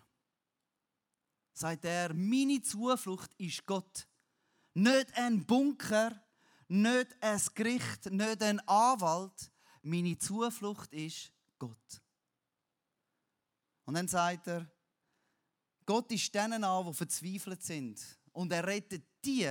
Sagt 1.53 1.85
er, 1.85 2.13
meine 2.13 2.61
Zuflucht 2.61 3.33
ist 3.37 3.65
Gott. 3.65 4.07
Nicht 4.73 5.13
ein 5.17 5.45
Bunker, 5.45 6.23
nicht 6.71 7.21
ein 7.21 7.41
Gericht, 7.53 8.05
nicht 8.11 8.41
ein 8.41 8.59
Anwalt. 8.67 9.51
Meine 9.83 10.17
Zuflucht 10.17 10.93
ist 10.93 11.31
Gott. 11.59 12.01
Und 13.85 13.95
dann 13.95 14.07
sagt 14.07 14.47
er, 14.47 14.71
Gott 15.85 16.11
ist 16.11 16.33
denen 16.33 16.63
an, 16.63 16.85
die 16.87 16.93
verzweifelt 16.93 17.61
sind. 17.61 17.99
Und 18.31 18.51
er 18.53 18.65
rettet 18.65 19.03
die, 19.25 19.49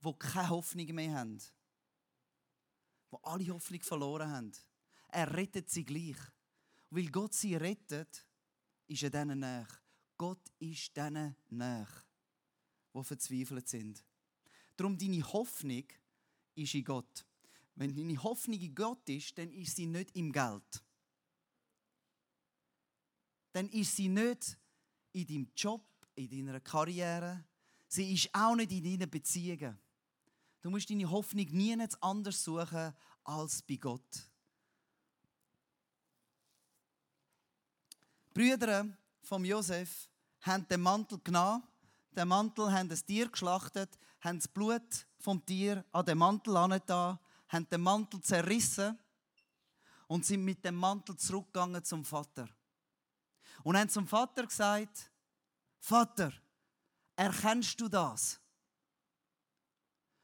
die 0.00 0.18
keine 0.18 0.50
Hoffnung 0.50 0.86
mehr 0.94 1.12
haben. 1.12 1.38
Die 1.38 3.16
alle 3.22 3.48
Hoffnung 3.48 3.82
verloren 3.82 4.30
haben. 4.30 4.52
Er 5.08 5.34
rettet 5.34 5.68
sie 5.70 5.84
gleich. 5.84 6.18
weil 6.90 7.08
Gott 7.08 7.34
sie 7.34 7.56
rettet, 7.56 8.26
ist 8.86 9.02
er 9.02 9.10
denen 9.10 9.40
nach. 9.40 9.80
Gott 10.16 10.50
ist 10.58 10.96
denen 10.96 11.34
nach, 11.48 12.04
die 12.94 13.04
verzweifelt 13.04 13.68
sind. 13.68 14.04
Darum 14.76 14.98
deine 14.98 15.22
Hoffnung 15.32 15.84
ist 16.60 16.74
in 16.74 16.84
Gott. 16.84 17.24
Wenn 17.74 17.94
deine 17.94 18.22
Hoffnung 18.22 18.60
in 18.60 18.74
Gott 18.74 19.08
ist, 19.08 19.36
dann 19.38 19.52
ist 19.52 19.76
sie 19.76 19.86
nicht 19.86 20.14
im 20.16 20.32
Geld. 20.32 20.82
Dann 23.52 23.68
ist 23.70 23.96
sie 23.96 24.08
nicht 24.08 24.56
in 25.12 25.26
deinem 25.26 25.48
Job, 25.56 25.82
in 26.14 26.28
deiner 26.28 26.60
Karriere, 26.60 27.44
Sie 27.92 28.14
ist 28.14 28.32
auch 28.32 28.54
nicht 28.54 28.70
in 28.70 28.84
deinen 28.84 29.10
Beziehungen. 29.10 29.76
Du 30.62 30.70
musst 30.70 30.88
deine 30.88 31.10
Hoffnung 31.10 31.46
nie 31.50 31.76
anders 32.00 32.44
suchen 32.44 32.94
als 33.24 33.62
bei 33.62 33.74
Gott. 33.74 34.30
Brüder 38.32 38.86
von 39.22 39.44
Josef 39.44 40.08
haben 40.42 40.68
den 40.68 40.82
Mantel 40.82 41.18
genommen, 41.18 41.64
den 42.16 42.28
Mantel 42.28 42.72
haben 42.72 42.88
das 42.88 43.04
Tier 43.04 43.28
geschlachtet, 43.28 43.98
haben 44.20 44.38
das 44.38 44.48
Blut 44.48 45.06
vom 45.18 45.44
Tier 45.44 45.84
an 45.92 46.04
den 46.04 46.18
Mantel 46.18 46.56
angetan, 46.56 47.18
haben 47.48 47.68
den 47.68 47.80
Mantel 47.80 48.20
zerrissen 48.20 48.98
und 50.06 50.26
sind 50.26 50.44
mit 50.44 50.64
dem 50.64 50.74
Mantel 50.74 51.16
zurückgegangen 51.16 51.84
zum 51.84 52.04
Vater. 52.04 52.48
Und 53.62 53.76
haben 53.76 53.88
zum 53.88 54.06
Vater 54.06 54.46
gesagt, 54.46 55.10
Vater, 55.78 56.32
Erkennst 57.20 57.78
du 57.78 57.86
das? 57.86 58.40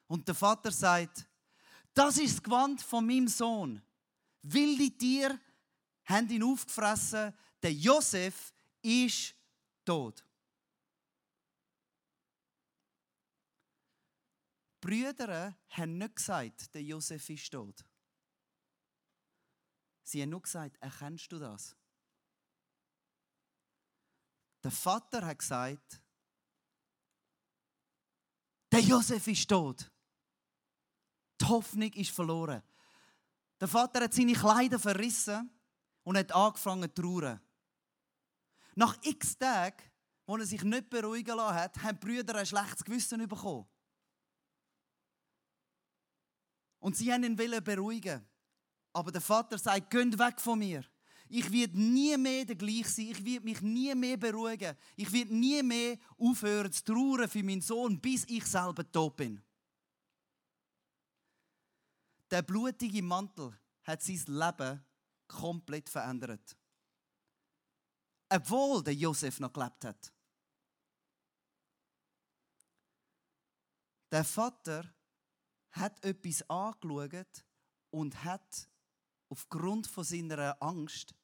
Und 0.06 0.26
der 0.26 0.34
Vater 0.34 0.72
sagt, 0.72 1.28
das 1.92 2.16
ist 2.16 2.36
das 2.36 2.42
Gewand 2.42 2.80
von 2.80 3.06
meinem 3.06 3.28
Sohn. 3.28 3.82
Wilde 4.40 4.90
Tiere 4.96 5.38
haben 6.06 6.30
ihn 6.30 6.42
aufgefressen. 6.42 7.34
Der 7.62 7.74
Josef 7.74 8.54
ist 8.80 9.34
tot. 9.84 10.24
Die 14.75 14.75
Brüder 14.86 15.58
haben 15.70 15.98
nicht 15.98 16.14
gesagt, 16.14 16.72
der 16.72 16.80
Josef 16.80 17.28
ist 17.28 17.50
tot. 17.50 17.84
Sie 20.04 20.22
haben 20.22 20.30
nur 20.30 20.42
gesagt, 20.42 20.76
erkennst 20.80 21.32
du 21.32 21.40
das? 21.40 21.74
Der 24.62 24.70
Vater 24.70 25.26
hat 25.26 25.40
gesagt, 25.40 26.00
der 28.70 28.80
Josef 28.80 29.26
ist 29.26 29.48
tot. 29.48 29.90
Die 31.40 31.46
Hoffnung 31.46 31.92
ist 31.94 32.12
verloren. 32.12 32.62
Der 33.60 33.66
Vater 33.66 34.04
hat 34.04 34.14
seine 34.14 34.34
Kleider 34.34 34.78
verrissen 34.78 35.50
und 36.04 36.16
hat 36.16 36.30
angefangen 36.30 36.94
zu 36.94 37.02
trauern. 37.02 37.40
Nach 38.76 38.96
x 39.02 39.36
Tagen, 39.36 39.82
wo 40.26 40.36
er 40.36 40.46
sich 40.46 40.62
nicht 40.62 40.90
beruhigen 40.90 41.36
lassen 41.36 41.56
hat, 41.56 41.82
haben 41.82 41.98
die 41.98 42.06
Brüder 42.06 42.36
ein 42.36 42.46
schlechtes 42.46 42.84
Gewissen 42.84 43.26
bekommen. 43.26 43.66
Und 46.86 46.94
sie 46.96 47.12
haben 47.12 47.24
ihn 47.24 47.34
beruhigen. 47.34 48.24
Aber 48.92 49.10
der 49.10 49.20
Vater 49.20 49.58
sagt, 49.58 49.90
geht 49.90 50.16
weg 50.16 50.40
von 50.40 50.56
mir. 50.56 50.84
Ich 51.28 51.50
werde 51.50 51.76
nie 51.76 52.16
mehr 52.16 52.44
der 52.44 52.54
gleich 52.54 52.86
sein. 52.86 53.06
Ich 53.06 53.24
werde 53.24 53.44
mich 53.44 53.60
nie 53.60 53.92
mehr 53.92 54.16
beruhigen. 54.16 54.76
Ich 54.94 55.10
werde 55.10 55.34
nie 55.34 55.60
mehr 55.64 55.98
aufhören 56.16 56.70
zu 56.70 56.84
trauern 56.84 57.28
für 57.28 57.42
meinen 57.42 57.60
Sohn, 57.60 58.00
bis 58.00 58.24
ich 58.28 58.46
selber 58.46 58.88
tot 58.88 59.16
bin. 59.16 59.42
Der 62.30 62.42
blutige 62.42 63.02
Mantel 63.02 63.58
hat 63.82 64.00
sein 64.00 64.22
Leben 64.28 64.84
komplett 65.26 65.88
verändert. 65.88 66.56
Obwohl 68.28 68.84
der 68.84 68.94
Josef 68.94 69.40
noch 69.40 69.52
gelebt 69.52 69.84
hat. 69.84 70.12
Der 74.12 74.22
Vater 74.22 74.95
hat 75.76 76.02
etwas 76.04 76.42
angeschaut 76.48 77.44
und 77.90 78.24
hat 78.24 78.68
aufgrund 79.28 79.86
von 79.86 80.04
seiner 80.04 80.60
Angst 80.62 81.14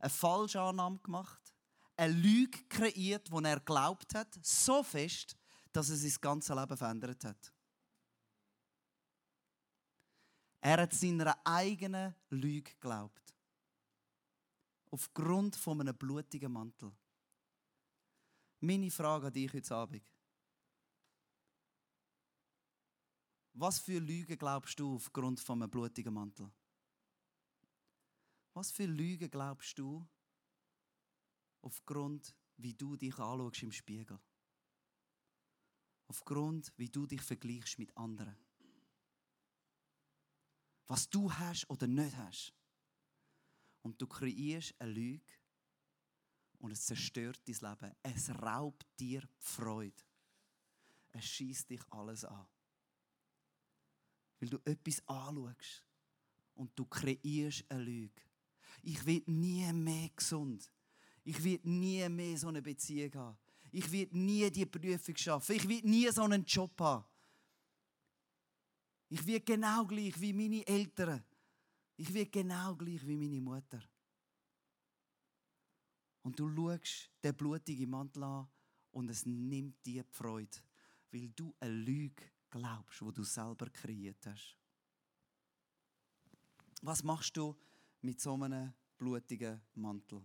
eine 0.00 0.10
Falschannahme 0.10 0.98
gemacht, 0.98 1.54
eine 1.96 2.12
Lüge 2.12 2.58
kreiert, 2.68 3.28
die 3.28 3.44
er 3.44 3.60
glaubt 3.60 4.14
hat, 4.14 4.38
so 4.42 4.82
fest, 4.82 5.36
dass 5.72 5.90
er 5.90 5.96
sein 5.96 6.16
ganzes 6.20 6.54
Leben 6.54 6.76
verändert 6.76 7.24
hat. 7.24 7.52
Er 10.60 10.82
hat 10.82 10.92
seiner 10.92 11.36
eigenen 11.44 12.14
Lüge 12.30 12.72
geglaubt. 12.72 13.34
Aufgrund 14.90 15.56
von 15.56 15.80
einem 15.80 15.96
blutigen 15.96 16.52
Mantel. 16.52 16.92
Meine 18.60 18.90
Frage 18.90 19.26
an 19.26 19.32
dich 19.32 19.52
heute 19.52 19.74
Abend. 19.74 20.12
Was 23.54 23.78
für 23.78 23.98
Lügen 23.98 24.38
glaubst 24.38 24.78
du 24.80 24.94
aufgrund 24.94 25.40
von 25.40 25.62
einem 25.62 25.70
blutigen 25.70 26.14
Mantel? 26.14 26.50
Was 28.54 28.70
für 28.70 28.86
Lügen 28.86 29.30
glaubst 29.30 29.78
du 29.78 30.06
aufgrund, 31.60 32.34
wie 32.56 32.74
du 32.74 32.96
dich 32.96 33.18
anschaust 33.18 33.62
im 33.62 33.72
Spiegel? 33.72 34.18
aufgrund, 36.12 36.70
wie 36.76 36.90
du 36.90 37.06
dich 37.06 37.22
vergleichst 37.22 37.78
mit 37.78 37.96
anderen. 37.96 38.36
Was 40.86 41.08
du 41.08 41.32
hast 41.32 41.68
oder 41.70 41.86
nicht 41.86 42.14
hast. 42.16 42.52
Und 43.80 44.00
du 44.00 44.06
kreierst 44.06 44.78
eine 44.78 44.92
Lüge 44.92 45.32
und 46.58 46.70
es 46.70 46.84
zerstört 46.84 47.40
dein 47.46 47.54
Leben. 47.54 47.96
Es 48.02 48.28
raubt 48.28 48.86
dir 49.00 49.22
die 49.22 49.28
Freude. 49.38 50.04
Es 51.12 51.24
schießt 51.24 51.70
dich 51.70 51.80
alles 51.90 52.26
an. 52.26 52.46
Weil 54.42 54.48
du 54.48 54.58
etwas 54.64 55.00
anschaust 55.06 55.84
und 56.56 56.76
du 56.76 56.84
kreierst 56.84 57.64
eine 57.68 57.84
Lüge. 57.84 58.20
Ich 58.82 59.06
werde 59.06 59.30
nie 59.30 59.72
mehr 59.72 60.08
gesund. 60.16 60.68
Ich 61.22 61.44
werde 61.44 61.70
nie 61.70 62.08
mehr 62.08 62.36
so 62.36 62.48
eine 62.48 62.60
Beziehung 62.60 63.14
haben. 63.14 63.38
Ich 63.70 63.92
werde 63.92 64.18
nie 64.18 64.50
die 64.50 64.66
Prüfung 64.66 65.16
schaffen. 65.16 65.54
Ich 65.54 65.68
werde 65.68 65.88
nie 65.88 66.10
so 66.10 66.22
einen 66.22 66.44
Job 66.44 66.72
haben. 66.80 67.04
Ich 69.10 69.24
werde 69.24 69.44
genau 69.44 69.86
gleich 69.86 70.20
wie 70.20 70.32
meine 70.32 70.66
Eltern. 70.66 71.22
Ich 71.96 72.12
werde 72.12 72.30
genau 72.30 72.74
gleich 72.74 73.06
wie 73.06 73.16
meine 73.16 73.40
Mutter. 73.40 73.80
Und 76.22 76.36
du 76.40 76.52
schaust 76.52 77.12
den 77.22 77.36
blutigen 77.36 77.90
Mantel 77.90 78.24
an 78.24 78.48
und 78.90 79.08
es 79.08 79.24
nimmt 79.24 79.86
dir 79.86 80.02
die 80.02 80.10
Freude, 80.10 80.58
weil 81.12 81.28
du 81.28 81.54
eine 81.60 81.74
Lüge 81.74 82.31
glaubst, 82.52 83.02
wo 83.02 83.10
du 83.10 83.24
selber 83.24 83.68
kreiert 83.70 84.24
hast. 84.26 84.56
Was 86.82 87.02
machst 87.02 87.36
du 87.36 87.56
mit 88.02 88.20
so 88.20 88.34
einem 88.34 88.72
blutigen 88.98 89.60
Mantel? 89.74 90.24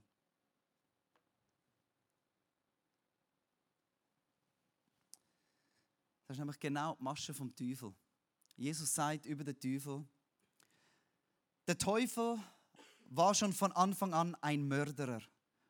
Das 6.28 6.36
ist 6.36 6.40
nämlich 6.40 6.60
genau 6.60 6.96
die 6.96 7.04
Masche 7.04 7.34
vom 7.34 7.56
Teufel. 7.56 7.96
Jesus 8.58 8.94
sagt 8.94 9.26
über 9.26 9.46
den 9.46 9.58
Teufel, 9.58 10.06
der 11.66 11.78
Teufel 11.78 12.38
war 13.10 13.34
schon 13.34 13.54
von 13.54 13.72
Anfang 13.72 14.14
an 14.14 14.36
ein 14.36 14.68
Mörderer 14.68 15.22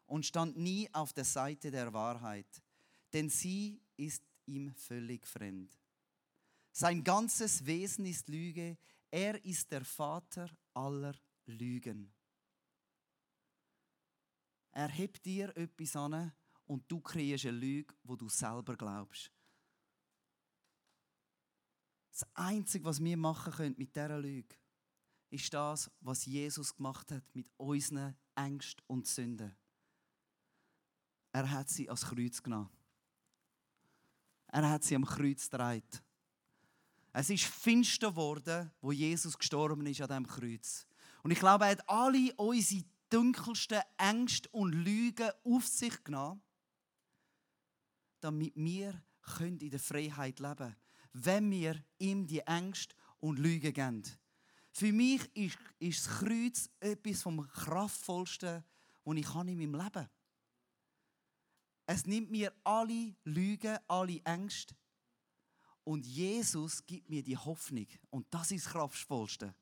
und 0.08 0.26
stand 0.26 0.58
nie 0.58 0.92
auf 0.94 1.14
der 1.14 1.26
Seite 1.26 1.70
der 1.70 1.94
Wahrheit, 1.94 2.64
denn 3.14 3.30
sie 3.30 3.80
ist 3.98 4.24
ihm 4.46 4.74
völlig 4.74 5.28
fremd. 5.28 5.78
Sein 6.80 7.04
ganzes 7.04 7.66
Wesen 7.66 8.06
ist 8.06 8.30
Lüge, 8.30 8.78
er 9.10 9.44
ist 9.44 9.72
der 9.72 9.84
Vater 9.84 10.48
aller 10.76 11.16
Lügen. 11.48 12.14
Er 14.74 14.88
hebt 14.88 15.26
dir 15.26 15.58
etwas 15.58 15.96
an 15.96 16.32
und 16.68 16.84
du 16.88 17.02
kreierst 17.02 17.48
eine 17.48 17.58
Lüge, 17.58 17.96
wo 18.04 18.16
du 18.16 18.30
selber 18.30 18.76
glaubst. 18.78 19.32
Das 22.12 22.28
Einzige, 22.36 22.86
was 22.86 23.04
wir 23.04 23.18
machen 23.18 23.54
können 23.54 23.76
mit 23.76 23.96
dieser 23.96 24.20
Lüge, 24.20 24.56
ist 25.32 25.52
das, 25.52 25.90
was 26.02 26.28
Jesus 26.28 26.76
gemacht 26.76 27.12
hat 27.12 27.24
mit 27.34 27.50
unseren 27.58 28.16
Ängsten 28.36 28.84
und 28.86 29.08
Sünden. 29.08 29.58
Er 31.32 31.50
hat 31.50 31.70
sie 31.70 31.90
als 31.90 32.06
Kreuz 32.06 32.44
genommen. 32.44 32.70
Er 34.50 34.70
hat 34.70 34.84
sie 34.84 34.96
am 34.96 35.06
Kreuz 35.06 35.50
getragen. 35.50 36.07
Es 37.20 37.32
ist 37.32 37.46
finster 37.46 38.12
geworden, 38.12 38.72
wo 38.80 38.92
Jesus 38.92 39.36
gestorben 39.36 39.88
ist 39.88 40.02
an 40.02 40.08
diesem 40.08 40.28
Kreuz. 40.28 40.86
Und 41.24 41.32
ich 41.32 41.40
glaube, 41.40 41.66
er 41.66 41.72
hat 41.72 41.90
alle 41.90 42.32
unsere 42.36 42.84
dunkelsten 43.10 43.82
Ängste 43.98 44.48
und 44.50 44.72
Lügen 44.72 45.32
auf 45.44 45.66
sich 45.66 46.04
genommen, 46.04 46.44
damit 48.20 48.54
wir 48.56 49.02
in 49.40 49.58
der 49.58 49.80
Freiheit 49.80 50.40
leben 50.40 50.58
können 50.58 50.76
wenn 51.14 51.50
wir 51.50 51.84
ihm 51.98 52.28
die 52.28 52.42
Ängste 52.42 52.96
und 53.20 53.40
Lügen 53.40 53.74
geben. 53.74 54.04
Für 54.70 54.92
mich 54.92 55.28
ist, 55.36 55.58
ist 55.80 56.06
das 56.06 56.20
Kreuz 56.20 56.70
etwas 56.80 57.24
vom 57.24 57.48
kraftvollsten, 57.48 58.64
was 59.04 59.18
ich 59.18 59.26
in 59.28 59.58
meinem 59.58 59.74
Leben 59.74 59.92
kann. 59.92 60.10
Es 61.88 62.06
nimmt 62.06 62.30
mir 62.30 62.54
alle 62.64 63.16
Lügen, 63.24 63.80
alle 63.88 64.22
Ängste 64.24 64.76
und 65.88 66.06
Jesus 66.06 66.86
gibt 66.86 67.10
mir 67.10 67.24
die 67.24 67.38
Hoffnung. 67.38 67.88
Und 68.10 68.28
das 68.30 68.52
ist 68.52 68.66
das 68.66 68.74
Kraftvollste. 68.74 69.56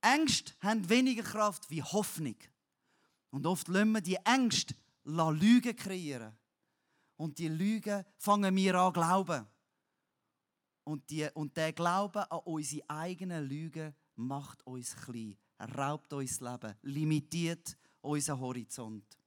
Ängste 0.00 0.52
haben 0.60 0.88
weniger 0.88 1.24
Kraft 1.24 1.68
wie 1.70 1.82
Hoffnung. 1.82 2.36
Und 3.30 3.44
oft 3.44 3.66
lassen 3.66 3.90
wir 3.90 4.00
die 4.00 4.18
Ängste 4.24 4.76
Lügen 5.02 5.74
kreieren. 5.74 6.38
Und 7.16 7.40
die 7.40 7.48
Lügen 7.48 8.04
fangen 8.16 8.54
wir 8.54 8.76
an 8.76 8.92
glauben. 8.92 9.44
Und, 10.84 11.10
die, 11.10 11.28
und 11.34 11.56
der 11.56 11.72
Glaube 11.72 12.30
an 12.30 12.38
unsere 12.44 12.88
eigenen 12.88 13.44
Lügen 13.44 13.92
macht 14.14 14.64
uns 14.64 14.94
klein, 14.94 15.36
raubt 15.76 16.12
uns 16.12 16.38
das 16.38 16.52
Leben, 16.52 16.76
limitiert 16.82 17.76
unseren 18.02 18.38
Horizont. 18.38 19.18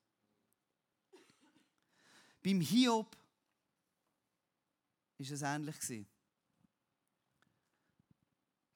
Beim 2.42 2.62
Hiob 2.62 3.18
war 5.18 5.32
es 5.32 5.42
ähnlich. 5.42 6.06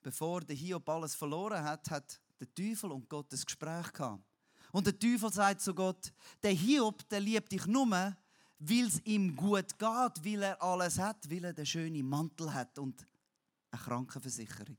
Bevor 0.02 0.40
der 0.40 0.56
Hiob 0.56 0.88
alles 0.88 1.14
verloren 1.14 1.62
hat, 1.62 1.88
hat 1.90 2.20
der 2.40 2.52
Teufel 2.52 2.90
und 2.90 3.08
Gott 3.08 3.32
ein 3.32 3.40
Gespräch 3.40 3.92
gehabt. 3.92 4.24
Und 4.72 4.86
der 4.86 4.98
Teufel 4.98 5.32
sagt 5.32 5.60
zu 5.60 5.74
Gott: 5.74 6.12
Der 6.42 6.50
Hiob, 6.50 7.08
der 7.08 7.20
liebt 7.20 7.52
dich 7.52 7.66
nur, 7.66 7.86
weil 7.88 8.86
es 8.86 9.00
ihm 9.04 9.36
gut 9.36 9.78
geht, 9.78 10.24
weil 10.24 10.42
er 10.42 10.62
alles 10.62 10.98
hat, 10.98 11.30
weil 11.30 11.44
er 11.44 11.52
den 11.52 11.66
schönen 11.66 12.08
Mantel 12.08 12.52
hat 12.52 12.78
und 12.78 13.06
eine 13.70 13.80
Krankenversicherung. 13.80 14.76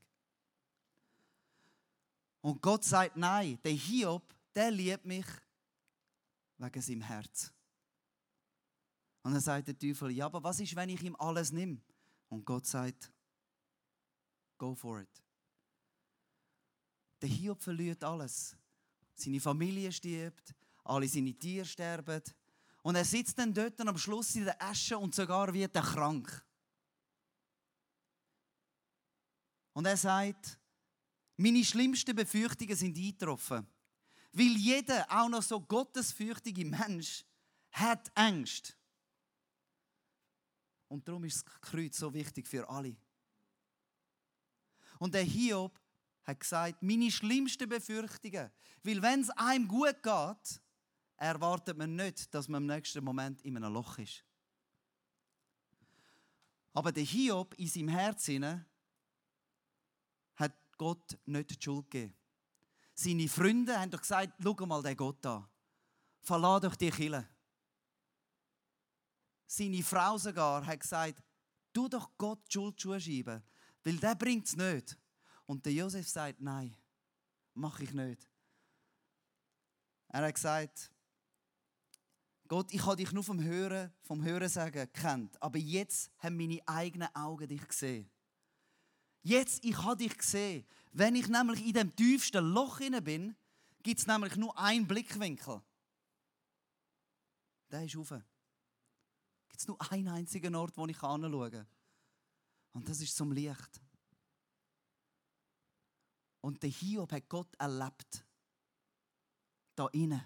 Und 2.42 2.60
Gott 2.60 2.84
sagt, 2.84 3.16
nein, 3.16 3.58
der 3.64 3.72
Hiob, 3.72 4.34
der 4.54 4.70
liebt 4.70 5.06
mich 5.06 5.26
wegen 6.58 6.82
seinem 6.82 7.00
Herz. 7.00 7.53
Und 9.24 9.32
dann 9.32 9.40
sagt 9.40 9.68
der 9.68 9.78
Teufel, 9.78 10.10
ja, 10.10 10.26
aber 10.26 10.42
was 10.44 10.60
ist, 10.60 10.76
wenn 10.76 10.90
ich 10.90 11.02
ihm 11.02 11.16
alles 11.16 11.50
nehme? 11.50 11.80
Und 12.28 12.44
Gott 12.44 12.66
sagt, 12.66 13.10
go 14.58 14.74
for 14.74 15.00
it. 15.00 15.24
Der 17.22 17.28
Hiob 17.30 17.62
verliert 17.62 18.04
alles. 18.04 18.54
Seine 19.14 19.40
Familie 19.40 19.90
stirbt, 19.90 20.54
alle 20.84 21.08
seine 21.08 21.32
Tiere 21.32 21.64
sterben, 21.64 22.22
und 22.82 22.96
er 22.96 23.04
sitzt 23.06 23.38
dann 23.38 23.54
dort 23.54 23.80
am 23.80 23.96
Schluss 23.96 24.34
in 24.36 24.44
der 24.44 24.60
Asche 24.62 24.98
und 24.98 25.14
sogar 25.14 25.54
wird 25.54 25.74
er 25.74 25.80
krank. 25.80 26.44
Und 29.72 29.86
er 29.86 29.96
sagt, 29.96 30.60
meine 31.38 31.64
schlimmsten 31.64 32.14
Befürchtungen 32.14 32.76
sind 32.76 32.98
eingetroffen. 32.98 33.66
Weil 34.32 34.56
jeder, 34.58 35.06
auch 35.10 35.30
noch 35.30 35.42
so 35.42 35.62
gottesfürchtige 35.62 36.66
Mensch, 36.66 37.24
hat 37.72 38.14
Angst. 38.14 38.76
Und 40.94 41.08
darum 41.08 41.24
ist 41.24 41.44
das 41.44 41.60
Kreuz 41.60 41.98
so 41.98 42.14
wichtig 42.14 42.46
für 42.46 42.68
alle. 42.68 42.96
Und 45.00 45.12
der 45.12 45.24
Hiob 45.24 45.80
hat 46.22 46.38
gesagt, 46.38 46.82
meine 46.82 47.10
schlimmsten 47.10 47.68
Befürchtungen. 47.68 48.48
Weil 48.84 49.02
wenn 49.02 49.20
es 49.20 49.30
einem 49.30 49.66
gut 49.66 50.00
geht, 50.02 50.62
erwartet 51.16 51.76
man 51.76 51.96
nicht, 51.96 52.32
dass 52.32 52.48
man 52.48 52.62
im 52.62 52.68
nächsten 52.68 53.04
Moment 53.04 53.42
in 53.42 53.56
einem 53.56 53.72
Loch 53.72 53.98
ist. 53.98 54.24
Aber 56.72 56.92
der 56.92 57.02
Hiob 57.02 57.54
in 57.54 57.66
seinem 57.66 57.88
Herzen 57.88 58.64
hat 60.36 60.56
Gott 60.78 61.18
nicht 61.26 61.50
die 61.50 61.62
Schuld 61.62 61.90
gegeben. 61.90 62.16
Seine 62.94 63.28
Freunde 63.28 63.78
haben 63.78 63.90
doch 63.90 64.00
gesagt, 64.00 64.34
schau 64.40 64.66
mal 64.66 64.82
den 64.82 64.96
Gott 64.96 65.26
an. 65.26 65.48
Verlass 66.20 66.60
doch 66.60 66.76
die 66.76 66.90
Kille. 66.90 67.28
Seine 69.46 69.82
Frau 69.82 70.18
sogar 70.18 70.64
hat 70.66 70.80
gesagt, 70.80 71.22
tu 71.72 71.88
doch 71.88 72.10
Gott 72.16 72.40
die 72.48 72.52
Schuld 72.52 72.80
zuschieben, 72.80 73.42
weil 73.82 73.96
der 73.96 74.14
bringt 74.14 74.46
es 74.46 74.56
nicht. 74.56 74.98
Und 75.46 75.66
der 75.66 75.72
Josef 75.72 76.08
sagt, 76.08 76.40
nein, 76.40 76.74
mache 77.52 77.84
ich 77.84 77.92
nicht. 77.92 78.28
Er 80.08 80.22
hat 80.22 80.34
gesagt, 80.34 80.90
Gott, 82.46 82.72
ich 82.72 82.84
habe 82.84 82.96
dich 82.96 83.12
nur 83.12 83.24
vom 83.24 83.42
Hören, 83.42 83.92
vom 84.02 84.22
Hören 84.22 84.48
sagen 84.48 84.88
aber 85.40 85.58
jetzt 85.58 86.10
haben 86.18 86.36
meine 86.36 86.60
eigenen 86.66 87.14
Augen 87.14 87.48
dich 87.48 87.66
gesehen. 87.66 88.10
Jetzt, 89.22 89.64
ich 89.64 89.76
habe 89.82 89.96
dich 89.96 90.16
gesehen. 90.16 90.66
Wenn 90.92 91.16
ich 91.16 91.28
nämlich 91.28 91.66
in 91.66 91.72
dem 91.72 91.96
tiefsten 91.96 92.44
Loch 92.44 92.78
bin, 93.02 93.34
gibt 93.82 94.00
es 94.00 94.06
nämlich 94.06 94.36
nur 94.36 94.56
einen 94.58 94.86
Blickwinkel. 94.86 95.62
Der 97.70 97.84
ist 97.84 97.96
rauf. 97.96 98.12
Gibt 99.54 99.62
es 99.62 99.68
nur 99.68 99.92
einen 99.92 100.08
einzigen 100.08 100.56
Ort, 100.56 100.76
wo 100.76 100.84
ich 100.88 101.00
anschauen 101.00 101.52
kann. 101.52 101.66
Und 102.72 102.88
das 102.88 103.00
ist 103.00 103.14
zum 103.14 103.30
Licht. 103.30 103.80
Und 106.40 106.60
der 106.60 106.70
Hiob 106.70 107.12
hat 107.12 107.28
Gott 107.28 107.54
erlebt. 107.54 108.26
Da 109.76 109.86
innen 109.92 110.20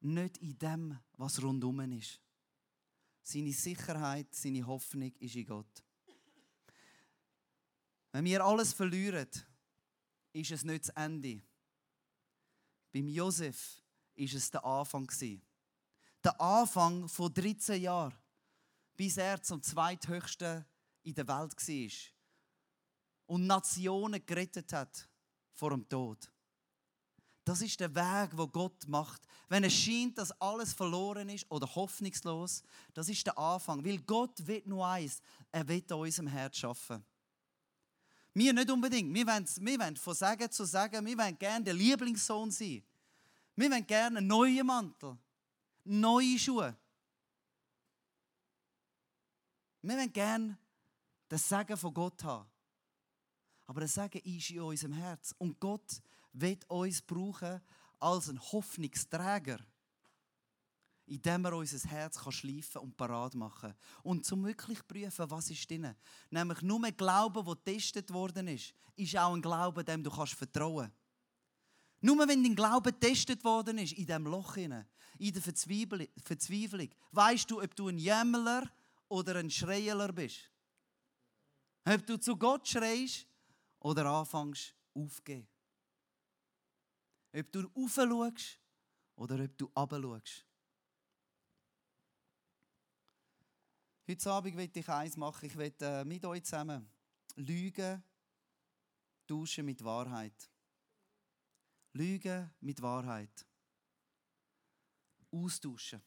nicht 0.00 0.38
in 0.38 0.58
dem, 0.58 0.98
was 1.18 1.40
rundum 1.40 1.78
ist, 1.92 2.20
seine 3.22 3.52
Sicherheit, 3.52 4.34
seine 4.34 4.66
Hoffnung 4.66 5.14
ist 5.20 5.36
in 5.36 5.46
Gott. 5.46 5.84
Wenn 8.10 8.24
wir 8.24 8.44
alles 8.44 8.72
verlieren, 8.72 9.30
ist 10.32 10.50
es 10.50 10.64
nicht 10.64 10.88
das 10.88 10.96
Ende. 10.96 11.40
Beim 12.90 13.06
Josef 13.06 13.84
ist 14.16 14.34
es 14.34 14.50
der 14.50 14.64
Anfang 14.64 15.08
Der 16.26 16.40
Anfang 16.40 17.08
von 17.08 17.32
13 17.32 17.80
Jahren, 17.80 18.12
bis 18.96 19.16
er 19.16 19.40
zum 19.40 19.62
zweithöchsten 19.62 20.64
in 21.04 21.14
der 21.14 21.28
Welt 21.28 21.54
war 21.56 21.90
und 23.26 23.46
Nationen 23.46 24.26
gerettet 24.26 24.72
hat 24.72 25.08
vor 25.52 25.70
dem 25.70 25.88
Tod. 25.88 26.28
Das 27.44 27.62
ist 27.62 27.78
der 27.78 27.94
Weg, 27.94 28.36
wo 28.36 28.48
Gott 28.48 28.88
macht. 28.88 29.22
Wenn 29.48 29.62
es 29.62 29.74
scheint, 29.74 30.18
dass 30.18 30.32
alles 30.40 30.72
verloren 30.72 31.28
ist 31.28 31.48
oder 31.48 31.72
hoffnungslos, 31.72 32.64
das 32.92 33.08
ist 33.08 33.24
der 33.24 33.38
Anfang. 33.38 33.84
Weil 33.84 33.98
Gott 33.98 34.44
will 34.48 34.64
nur 34.66 34.84
eins, 34.84 35.22
er 35.52 35.68
will 35.68 35.84
an 35.90 35.96
unserem 35.96 36.26
Herz 36.26 36.56
schaffen. 36.56 37.04
Wir 38.34 38.52
nicht 38.52 38.68
unbedingt. 38.68 39.14
Wir 39.14 39.28
wollen, 39.28 39.46
wir 39.60 39.78
wollen 39.78 39.96
von 39.96 40.14
Sagen 40.16 40.50
zu 40.50 40.64
Sagen, 40.64 41.06
wir 41.06 41.16
wollen 41.16 41.38
gerne 41.38 41.66
der 41.66 41.74
Lieblingssohn 41.74 42.50
sein. 42.50 42.82
Wir 43.54 43.70
wollen 43.70 43.86
gerne 43.86 44.18
einen 44.18 44.26
neuen 44.26 44.66
Mantel, 44.66 45.16
neue 45.86 46.38
Schuhe. 46.38 46.76
Wir 49.82 49.96
wollen 49.96 50.12
gerne 50.12 50.58
das 51.28 51.48
Sagen 51.48 51.76
von 51.76 51.94
Gott 51.94 52.22
haben. 52.24 52.48
Aber 53.66 53.80
das 53.80 53.94
Sagen 53.94 54.20
ist 54.24 54.50
in 54.50 54.60
unserem 54.60 54.92
Herz. 54.92 55.34
Und 55.38 55.58
Gott 55.58 56.00
wird 56.32 56.68
uns 56.70 57.02
brauchen 57.02 57.60
als 57.98 58.28
ein 58.28 58.40
Hoffnungsträger, 58.40 59.58
indem 61.06 61.44
er 61.44 61.56
unser 61.56 61.88
Herz 61.88 62.20
schleifen 62.32 62.80
und 62.82 62.96
parat 62.96 63.34
machen 63.34 63.70
kann. 63.70 63.78
Und 64.02 64.24
zum 64.24 64.44
wirklich 64.44 64.86
prüfen, 64.86 65.30
was 65.30 65.50
ist 65.50 65.68
drin. 65.68 65.94
Nämlich 66.30 66.62
nur 66.62 66.84
ein 66.84 66.96
Glauben, 66.96 67.44
der 67.44 67.54
getestet 67.54 68.12
worden 68.12 68.48
ist, 68.48 68.74
ist 68.96 69.16
auch 69.16 69.34
ein 69.34 69.42
Glaube, 69.42 69.84
dem 69.84 70.02
du 70.02 70.10
vertrauen 70.10 70.86
kannst. 70.86 71.05
Nur 72.06 72.28
wenn 72.28 72.44
dein 72.44 72.54
Glaube 72.54 72.92
getestet 72.92 73.42
worden 73.42 73.78
ist, 73.78 73.94
in 73.94 74.06
diesem 74.06 74.26
Loch, 74.26 74.56
in 74.56 74.70
der 75.18 75.42
Verzweiflung, 75.42 76.88
weißt 77.10 77.50
du, 77.50 77.60
ob 77.60 77.74
du 77.74 77.88
ein 77.88 77.98
Jämmerler 77.98 78.70
oder 79.08 79.34
ein 79.34 79.50
Schreieler 79.50 80.12
bist. 80.12 80.48
Ob 81.84 82.06
du 82.06 82.16
zu 82.16 82.36
Gott 82.36 82.68
schreist 82.68 83.26
oder 83.80 84.06
anfängst 84.06 84.72
aufzugeben. 84.94 85.48
Ob 87.34 87.50
du 87.50 87.62
rauf 87.62 87.92
schaust 87.92 88.60
oder 89.16 89.42
ob 89.42 89.58
du 89.58 89.64
runter 89.76 90.00
schaust. 90.00 90.46
Heute 94.08 94.30
Abend 94.30 94.56
will 94.56 94.70
ich 94.72 94.88
eins 94.88 95.16
machen. 95.16 95.46
Ich 95.46 95.56
will 95.56 95.74
äh, 95.80 96.04
mit 96.04 96.24
euch 96.24 96.44
zusammen 96.44 96.88
Lügen 97.34 98.00
tauschen 99.26 99.66
mit 99.66 99.82
Wahrheit. 99.82 100.48
Lügen 101.96 102.50
mit 102.60 102.82
Wahrheit. 102.82 103.46
Austauschen. 105.30 106.02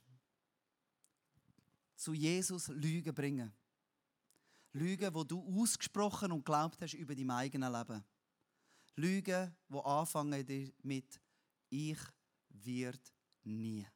Zu 1.95 2.13
Jesus 2.13 2.67
Lügen 2.67 3.13
bringen. 3.13 3.51
Lügen, 4.73 5.13
wo 5.13 5.23
du 5.23 5.41
ausgesprochen 5.59 6.31
und 6.31 6.45
glaubt 6.45 6.79
hast 6.81 6.93
über 6.93 7.15
dein 7.15 7.31
eigenes 7.31 7.71
Leben. 7.71 8.05
Lügen, 8.95 9.55
wo 9.67 9.79
anfangen 9.79 10.73
mit 10.83 11.19
ich 11.69 11.99
wird 12.49 13.13
nie. 13.43 13.87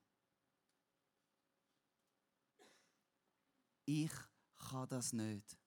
Ich 3.86 4.12
kann 4.70 4.88
das 4.90 5.14
nicht. 5.14 5.60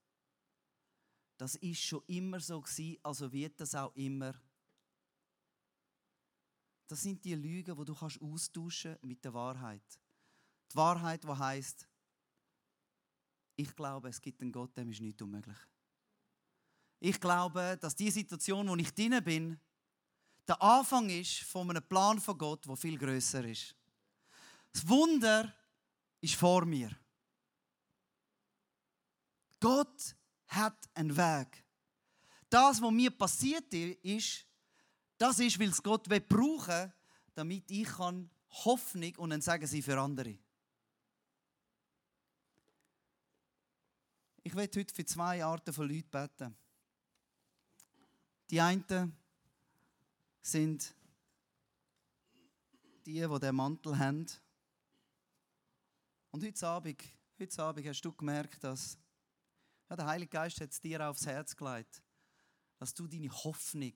Das 1.37 1.55
ist 1.57 1.83
schon 1.83 2.03
immer 2.07 2.41
so 2.41 2.61
gewesen, 2.61 2.99
also 3.03 3.31
wird 3.31 3.61
das 3.61 3.75
auch 3.75 3.95
immer. 3.95 4.35
Das 6.89 7.03
sind 7.03 7.25
die 7.25 7.35
Lügen, 7.35 7.77
wo 7.77 7.85
du 7.85 7.95
kannst 7.95 8.21
austauschen 8.21 8.97
mit 9.03 9.25
der 9.25 9.35
Wahrheit. 9.35 9.83
Die 10.71 10.77
Wahrheit, 10.77 11.25
die 11.25 11.29
heißt, 11.29 11.89
ich 13.57 13.75
glaube, 13.75 14.09
es 14.09 14.21
gibt 14.21 14.43
einen 14.43 14.53
Gott, 14.53 14.77
dem 14.77 14.91
ist 14.91 15.01
nichts 15.01 15.23
unmöglich. 15.23 15.57
Ich 17.01 17.21
glaube, 17.21 17.79
dass 17.81 17.95
die 17.95 18.11
Situation, 18.11 18.69
wo 18.69 18.77
ich 18.77 18.93
drin 18.95 19.23
bin, 19.25 19.61
der 20.47 20.61
Anfang 20.63 21.11
ist 21.11 21.41
von 21.41 21.71
einem 21.71 21.83
Plan 21.83 22.21
von 22.21 22.39
Gott, 22.39 22.67
der 22.67 22.77
viel 22.77 22.99
größer 22.99 23.45
ist. 23.45 23.75
Das 24.73 24.87
Wunder 24.87 25.53
ist 26.21 26.35
vor 26.35 26.65
mir. 26.65 26.91
Gott 29.59 30.15
hat 30.49 30.89
einen 30.95 31.17
Weg. 31.17 31.65
Das, 32.49 32.81
was 32.81 32.91
mir 32.93 33.11
passiert 33.11 33.73
ist, 33.73 34.47
das 35.19 35.39
ist, 35.39 35.59
weil 35.59 35.69
es 35.69 35.83
Gott 35.83 36.09
brauchen 36.09 36.69
will, 36.69 36.93
damit 37.35 37.71
ich 37.71 37.89
Hoffnung 38.65 39.17
und 39.17 39.31
dann 39.31 39.41
sagen 39.41 39.67
sie 39.67 39.83
für 39.83 40.01
andere. 40.01 40.39
Ich 44.43 44.55
werde 44.55 44.79
heute 44.79 44.95
für 44.95 45.05
zwei 45.05 45.45
Arten 45.45 45.73
von 45.73 45.89
Leuten 45.89 46.09
beten. 46.09 46.57
Die 48.49 48.61
einen 48.61 49.17
sind 50.41 50.95
die, 53.05 53.21
die 53.21 53.41
den 53.41 53.55
Mantel 53.57 53.99
haben. 53.99 54.27
Und 56.31 56.45
heute 56.45 56.67
Abend, 56.67 57.03
heute 57.41 57.63
Abend 57.63 57.87
hast 57.87 58.03
du 58.03 58.13
gemerkt, 58.13 58.63
dass 58.63 58.97
ja, 59.89 59.97
der 59.97 60.07
Heilige 60.07 60.31
Geist 60.31 60.61
hat 60.61 60.71
es 60.71 60.81
dir 60.81 61.09
aufs 61.09 61.27
Herz 61.27 61.57
gelegt, 61.57 62.03
dass 62.79 62.95
du 62.95 63.07
deine 63.07 63.31
Hoffnung 63.31 63.95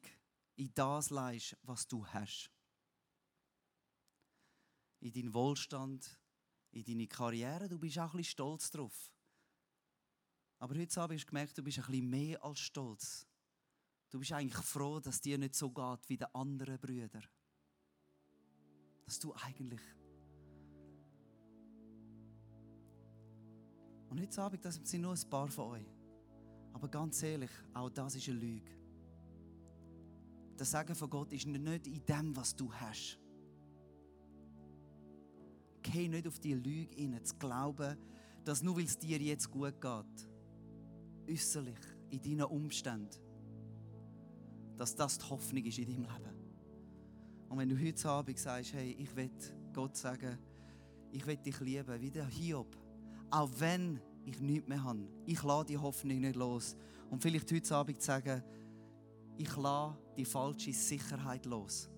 in 0.60 0.74
das 0.74 1.08
leist, 1.08 1.56
was 1.62 1.88
du 1.88 2.06
hast. 2.06 2.50
In 5.00 5.10
deinen 5.10 5.32
Wohlstand, 5.32 6.20
in 6.72 6.84
deine 6.84 7.06
Karriere, 7.06 7.66
du 7.66 7.78
bist 7.78 7.98
auch 7.98 8.12
ein 8.12 8.18
bisschen 8.18 8.32
stolz 8.32 8.70
drauf. 8.70 9.10
Aber 10.58 10.74
heute 10.74 11.00
hast 11.00 11.10
du 11.10 11.26
gemerkt, 11.26 11.56
du 11.56 11.62
bist 11.62 11.78
ein 11.78 11.86
bisschen 11.86 12.10
mehr 12.10 12.44
als 12.44 12.60
stolz. 12.60 13.26
Du 14.10 14.18
bist 14.18 14.32
eigentlich 14.32 14.62
froh, 14.62 15.00
dass 15.00 15.22
dir 15.22 15.38
nicht 15.38 15.54
so 15.54 15.70
geht 15.70 16.06
wie 16.10 16.18
den 16.18 16.34
anderen 16.34 16.78
Brüdern. 16.78 17.26
Dass 19.06 19.18
du 19.18 19.32
eigentlich. 19.32 19.80
Und 24.10 24.20
heute 24.20 24.42
Abend, 24.42 24.62
das 24.62 24.74
sind 24.74 25.00
nur 25.00 25.14
ein 25.14 25.30
paar 25.30 25.48
von 25.48 25.70
euch. 25.70 25.96
Aber 26.74 26.88
ganz 26.88 27.22
ehrlich, 27.22 27.50
auch 27.72 27.88
das 27.88 28.16
ist 28.16 28.28
eine 28.28 28.38
Lüge. 28.38 28.79
Das 30.60 30.72
Sagen 30.72 30.94
von 30.94 31.08
Gott 31.08 31.32
ist 31.32 31.46
nicht 31.46 31.86
in 31.86 32.04
dem, 32.04 32.36
was 32.36 32.54
du 32.54 32.70
hast. 32.70 33.18
Geh 35.80 36.06
nicht 36.06 36.28
auf 36.28 36.38
die 36.38 36.52
Lüge 36.52 36.94
hinein, 36.96 37.24
zu 37.24 37.34
glauben, 37.36 37.96
dass 38.44 38.62
nur 38.62 38.76
weil 38.76 38.84
es 38.84 38.98
dir 38.98 39.16
jetzt 39.16 39.50
gut 39.50 39.80
geht, 39.80 40.28
äußerlich, 41.30 41.78
in 42.10 42.20
deinen 42.20 42.42
Umständen, 42.42 43.08
dass 44.76 44.94
das 44.94 45.16
die 45.16 45.30
Hoffnung 45.30 45.64
ist 45.64 45.78
in 45.78 45.86
deinem 45.86 46.02
Leben. 46.02 46.36
Und 47.48 47.56
wenn 47.56 47.70
du 47.70 47.82
heute 47.82 48.06
Abend 48.10 48.38
sagst, 48.38 48.74
hey, 48.74 48.94
ich 48.98 49.16
will 49.16 49.30
Gott 49.72 49.96
sagen, 49.96 50.38
ich 51.10 51.26
will 51.26 51.38
dich 51.38 51.58
lieben, 51.60 52.02
wie 52.02 52.10
der 52.10 52.26
Hiob, 52.26 52.76
auch 53.30 53.48
wenn 53.56 53.98
ich 54.26 54.38
nichts 54.40 54.68
mehr 54.68 54.84
habe, 54.84 55.08
ich 55.24 55.42
lasse 55.42 55.68
die 55.68 55.78
Hoffnung 55.78 56.20
nicht 56.20 56.36
los. 56.36 56.76
Und 57.08 57.22
vielleicht 57.22 57.50
heute 57.50 57.74
Abend 57.74 58.02
sagen, 58.02 58.42
ich 59.38 59.56
lasse 59.56 59.96
die 60.20 60.24
falsche 60.26 60.72
Sicherheit 60.72 61.46
los. 61.46 61.88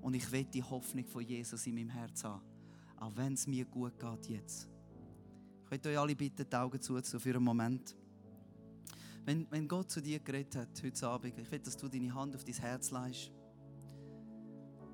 Und 0.00 0.14
ich 0.14 0.30
will 0.32 0.44
die 0.44 0.62
Hoffnung 0.62 1.06
von 1.06 1.22
Jesus 1.22 1.66
in 1.66 1.76
meinem 1.76 1.88
Herz 1.88 2.24
haben. 2.24 2.42
Auch 2.96 3.14
wenn 3.14 3.34
es 3.34 3.46
mir 3.46 3.64
gut 3.64 3.98
geht 3.98 4.28
jetzt. 4.28 4.68
Ich 5.62 5.70
möchte 5.70 5.88
euch 5.88 5.98
alle 5.98 6.16
bitten, 6.16 6.44
die 6.50 6.56
Augen 6.56 6.80
zu 6.80 7.00
für 7.00 7.30
einen 7.30 7.44
Moment. 7.44 7.96
Wenn, 9.24 9.46
wenn 9.50 9.68
Gott 9.68 9.88
zu 9.88 10.02
dir 10.02 10.18
geredet 10.18 10.56
hat 10.56 10.82
heute 10.82 11.08
Abend, 11.08 11.38
ich 11.38 11.50
will, 11.50 11.58
dass 11.60 11.76
du 11.76 11.88
deine 11.88 12.12
Hand 12.12 12.34
auf 12.34 12.44
dein 12.44 12.54
Herz 12.56 12.90
leist 12.90 13.30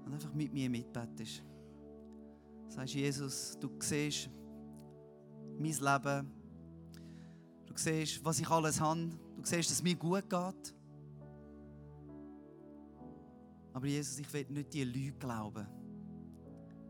und 0.05 0.13
einfach 0.13 0.33
mit 0.35 0.53
mir 0.53 0.69
mitbettest. 0.69 1.43
Sagst 2.69 2.95
Jesus, 2.95 3.59
du 3.59 3.71
siehst 3.81 4.29
mein 5.59 5.73
Leben, 5.73 6.31
du 7.67 7.73
siehst, 7.75 8.25
was 8.25 8.39
ich 8.39 8.49
alles 8.49 8.81
habe, 8.81 9.09
du 9.37 9.45
siehst, 9.45 9.71
dass 9.71 9.79
es 9.79 9.83
mir 9.83 9.97
gut 9.97 10.29
geht. 10.29 10.75
Aber 13.81 13.89
Jesus, 13.89 14.19
ich 14.19 14.31
will 14.35 14.45
nicht 14.51 14.75
die 14.75 14.85
Lüge 14.85 15.17
glauben, 15.19 15.67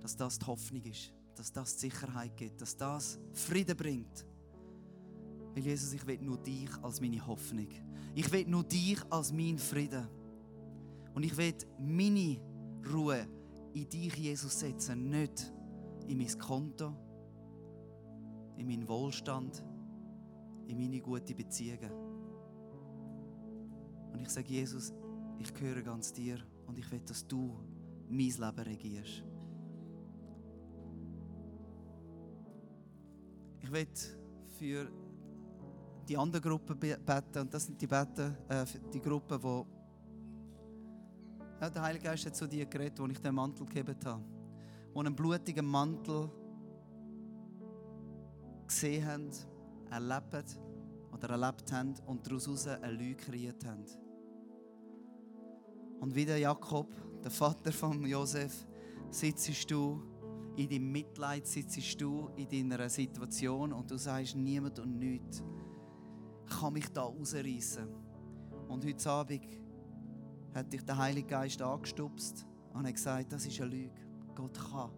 dass 0.02 0.16
das 0.16 0.40
die 0.40 0.44
Hoffnung 0.44 0.82
ist, 0.82 1.12
dass 1.36 1.52
das 1.52 1.76
die 1.76 1.88
Sicherheit 1.88 2.36
gibt, 2.36 2.60
dass 2.60 2.76
das 2.76 3.16
Frieden 3.32 3.76
bringt. 3.76 4.26
Weil 5.54 5.62
Jesus, 5.62 5.92
ich 5.92 6.04
will 6.04 6.18
nur 6.20 6.38
dich 6.38 6.68
als 6.82 7.00
meine 7.00 7.24
Hoffnung. 7.24 7.68
Ich 8.12 8.32
will 8.32 8.44
nur 8.44 8.64
dich 8.64 9.00
als 9.08 9.32
mein 9.32 9.56
Frieden. 9.56 10.04
Und 11.14 11.22
ich 11.22 11.36
will 11.36 11.54
meine 11.78 12.40
Ruhe 12.92 13.24
in 13.72 13.88
dich, 13.88 14.16
Jesus, 14.16 14.58
setzen, 14.58 15.10
nicht 15.10 15.52
in 16.08 16.18
mein 16.18 16.38
Konto, 16.40 16.92
in 18.56 18.66
meinen 18.66 18.88
Wohlstand, 18.88 19.62
in 20.66 20.76
meine 20.76 21.00
guten 21.00 21.36
Beziehungen. 21.36 21.92
Und 24.12 24.20
ich 24.20 24.28
sage, 24.28 24.48
Jesus, 24.48 24.92
ich 25.38 25.54
gehöre 25.54 25.82
ganz 25.82 26.12
dir 26.12 26.49
und 26.70 26.78
ich 26.78 26.90
will, 26.92 27.00
dass 27.00 27.26
du 27.26 27.58
mein 28.08 28.28
Leben 28.28 28.60
regierst. 28.60 29.24
Ich 33.58 33.72
will 33.72 33.88
für 34.56 34.88
die 36.08 36.16
andere 36.16 36.40
Gruppe 36.40 36.76
beten 36.76 37.40
und 37.40 37.52
das 37.52 37.66
sind 37.66 37.80
die 37.80 37.88
Beten, 37.88 38.36
äh, 38.48 38.64
die 38.92 39.00
Gruppe, 39.00 39.42
wo 39.42 39.66
ja, 41.60 41.68
der 41.68 41.82
Heilige 41.82 42.04
Geist 42.04 42.24
hat 42.26 42.36
zu 42.36 42.46
dir 42.46 42.66
geredet, 42.66 43.00
wo 43.00 43.06
ich 43.06 43.18
den 43.18 43.34
Mantel 43.34 43.66
gegeben 43.66 43.96
habe, 44.04 44.24
wo 44.94 45.00
einen 45.00 45.14
blutigen 45.14 45.66
Mantel 45.66 46.30
gesehen 48.66 49.06
haben, 49.06 49.30
erlebt 49.90 50.56
oder 51.12 51.30
erlebt 51.30 51.72
haben 51.72 51.94
und 52.06 52.24
daraus 52.24 52.66
eine 52.68 52.92
Lüge 52.92 53.16
kreiert 53.16 53.64
haben. 53.66 53.84
Und 56.00 56.14
wie 56.14 56.24
der 56.24 56.38
Jakob, 56.38 56.88
der 57.22 57.30
Vater 57.30 57.72
von 57.72 58.04
Josef, 58.06 58.66
sitzt 59.10 59.70
du 59.70 60.02
in 60.56 60.68
deinem 60.68 60.90
Mitleid, 60.90 61.46
sitzt 61.46 62.00
du 62.00 62.30
in 62.36 62.48
deiner 62.48 62.88
Situation 62.88 63.72
und 63.72 63.90
du 63.90 63.96
sagst, 63.96 64.34
niemand 64.34 64.78
und 64.78 64.98
nichts 64.98 65.42
kann 66.46 66.72
mich 66.72 66.88
da 66.88 67.02
rausreißen. 67.02 67.86
Und 68.68 68.84
heute 68.84 69.10
Abend 69.10 69.46
hat 70.54 70.72
dich 70.72 70.84
der 70.84 70.96
Heilige 70.96 71.28
Geist 71.28 71.62
angestupst 71.62 72.46
und 72.72 72.86
hat 72.86 72.94
gesagt, 72.94 73.32
das 73.32 73.46
ist 73.46 73.60
eine 73.60 73.70
Lüge. 73.70 74.00
Gott 74.34 74.58
kann 74.58 74.90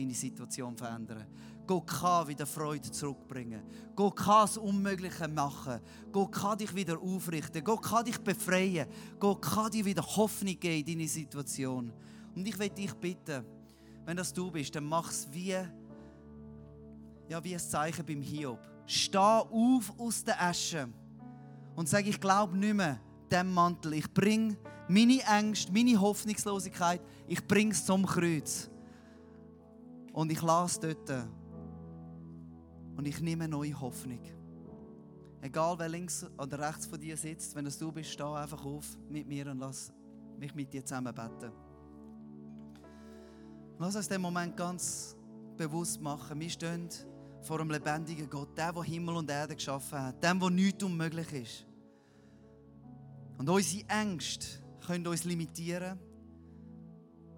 deine 0.00 0.14
Situation 0.14 0.76
verändern. 0.76 1.26
Gott 1.66 1.86
kann 1.86 2.26
wieder 2.26 2.46
Freude 2.46 2.90
zurückbringen. 2.90 3.62
Gott 3.94 4.16
kann 4.16 4.42
das 4.42 4.56
Unmögliche 4.56 5.28
machen. 5.28 5.80
Gott 6.10 6.32
kann 6.32 6.58
dich 6.58 6.74
wieder 6.74 6.98
aufrichten. 7.00 7.62
Gott 7.62 7.82
kann 7.82 8.04
dich 8.04 8.18
befreien. 8.18 8.88
Gott 9.18 9.42
kann 9.42 9.70
dir 9.70 9.84
wieder 9.84 10.02
Hoffnung 10.02 10.58
geben 10.58 10.88
in 10.88 10.98
deine 10.98 11.08
Situation. 11.08 11.92
Und 12.34 12.46
ich 12.46 12.58
will 12.58 12.70
dich 12.70 12.92
bitten, 12.94 13.44
wenn 14.04 14.16
das 14.16 14.32
du 14.32 14.50
bist, 14.50 14.74
dann 14.74 14.84
mach 14.84 15.10
es 15.10 15.28
wie, 15.30 15.54
ja, 17.28 17.44
wie 17.44 17.54
ein 17.54 17.60
Zeichen 17.60 18.04
beim 18.04 18.22
Hiob. 18.22 18.58
Steh 18.86 19.18
auf 19.18 19.92
aus 19.98 20.24
der 20.24 20.42
Asche 20.42 20.88
und 21.76 21.88
sag, 21.88 22.06
ich 22.06 22.20
glaube 22.20 22.56
nicht 22.56 22.74
mehr 22.74 22.98
dem 23.30 23.52
Mantel. 23.52 23.94
Ich 23.94 24.12
bringe 24.12 24.56
meine 24.88 25.22
Ängste, 25.22 25.72
meine 25.72 26.00
Hoffnungslosigkeit, 26.00 27.00
ich 27.28 27.46
bringe 27.46 27.72
es 27.72 27.84
zum 27.84 28.04
Kreuz. 28.04 28.69
Und 30.12 30.32
ich 30.32 30.42
lasse 30.42 30.80
dort. 30.80 31.28
Und 32.96 33.06
ich 33.06 33.20
nehme 33.20 33.48
neue 33.48 33.78
Hoffnung. 33.80 34.20
Egal 35.42 35.78
wer 35.78 35.88
links 35.88 36.26
oder 36.36 36.58
rechts 36.58 36.86
von 36.86 37.00
dir 37.00 37.16
sitzt, 37.16 37.54
wenn 37.54 37.64
es 37.64 37.78
du 37.78 37.90
bist, 37.90 38.10
steh 38.10 38.22
einfach 38.22 38.64
auf 38.64 38.98
mit 39.08 39.26
mir 39.26 39.50
und 39.50 39.58
lass 39.58 39.92
mich 40.38 40.54
mit 40.54 40.72
dir 40.72 40.84
zusammen 40.84 41.14
beten. 41.14 41.52
Lass 43.78 43.96
uns 43.96 44.08
den 44.08 44.20
Moment 44.20 44.56
ganz 44.56 45.16
bewusst 45.56 46.00
machen. 46.00 46.38
Wir 46.38 46.50
stehen 46.50 46.88
vor 47.40 47.60
einem 47.60 47.70
lebendigen 47.70 48.28
Gott, 48.28 48.56
der, 48.56 48.72
der 48.72 48.82
Himmel 48.82 49.16
und 49.16 49.30
Erde 49.30 49.54
geschaffen 49.54 49.98
hat, 49.98 50.22
dem, 50.22 50.40
wo 50.40 50.50
nichts 50.50 50.84
unmöglich 50.84 51.32
ist. 51.32 51.66
Und 53.38 53.48
unsere 53.48 53.88
Ängste 53.88 54.46
können 54.86 55.06
uns 55.06 55.24
limitieren, 55.24 55.98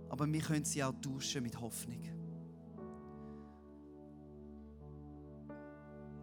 aber 0.09 0.31
wir 0.31 0.41
können 0.41 0.65
sie 0.65 0.83
auch 0.83 0.95
tauschen 1.01 1.45
mit 1.45 1.61
Hoffnung. 1.61 2.22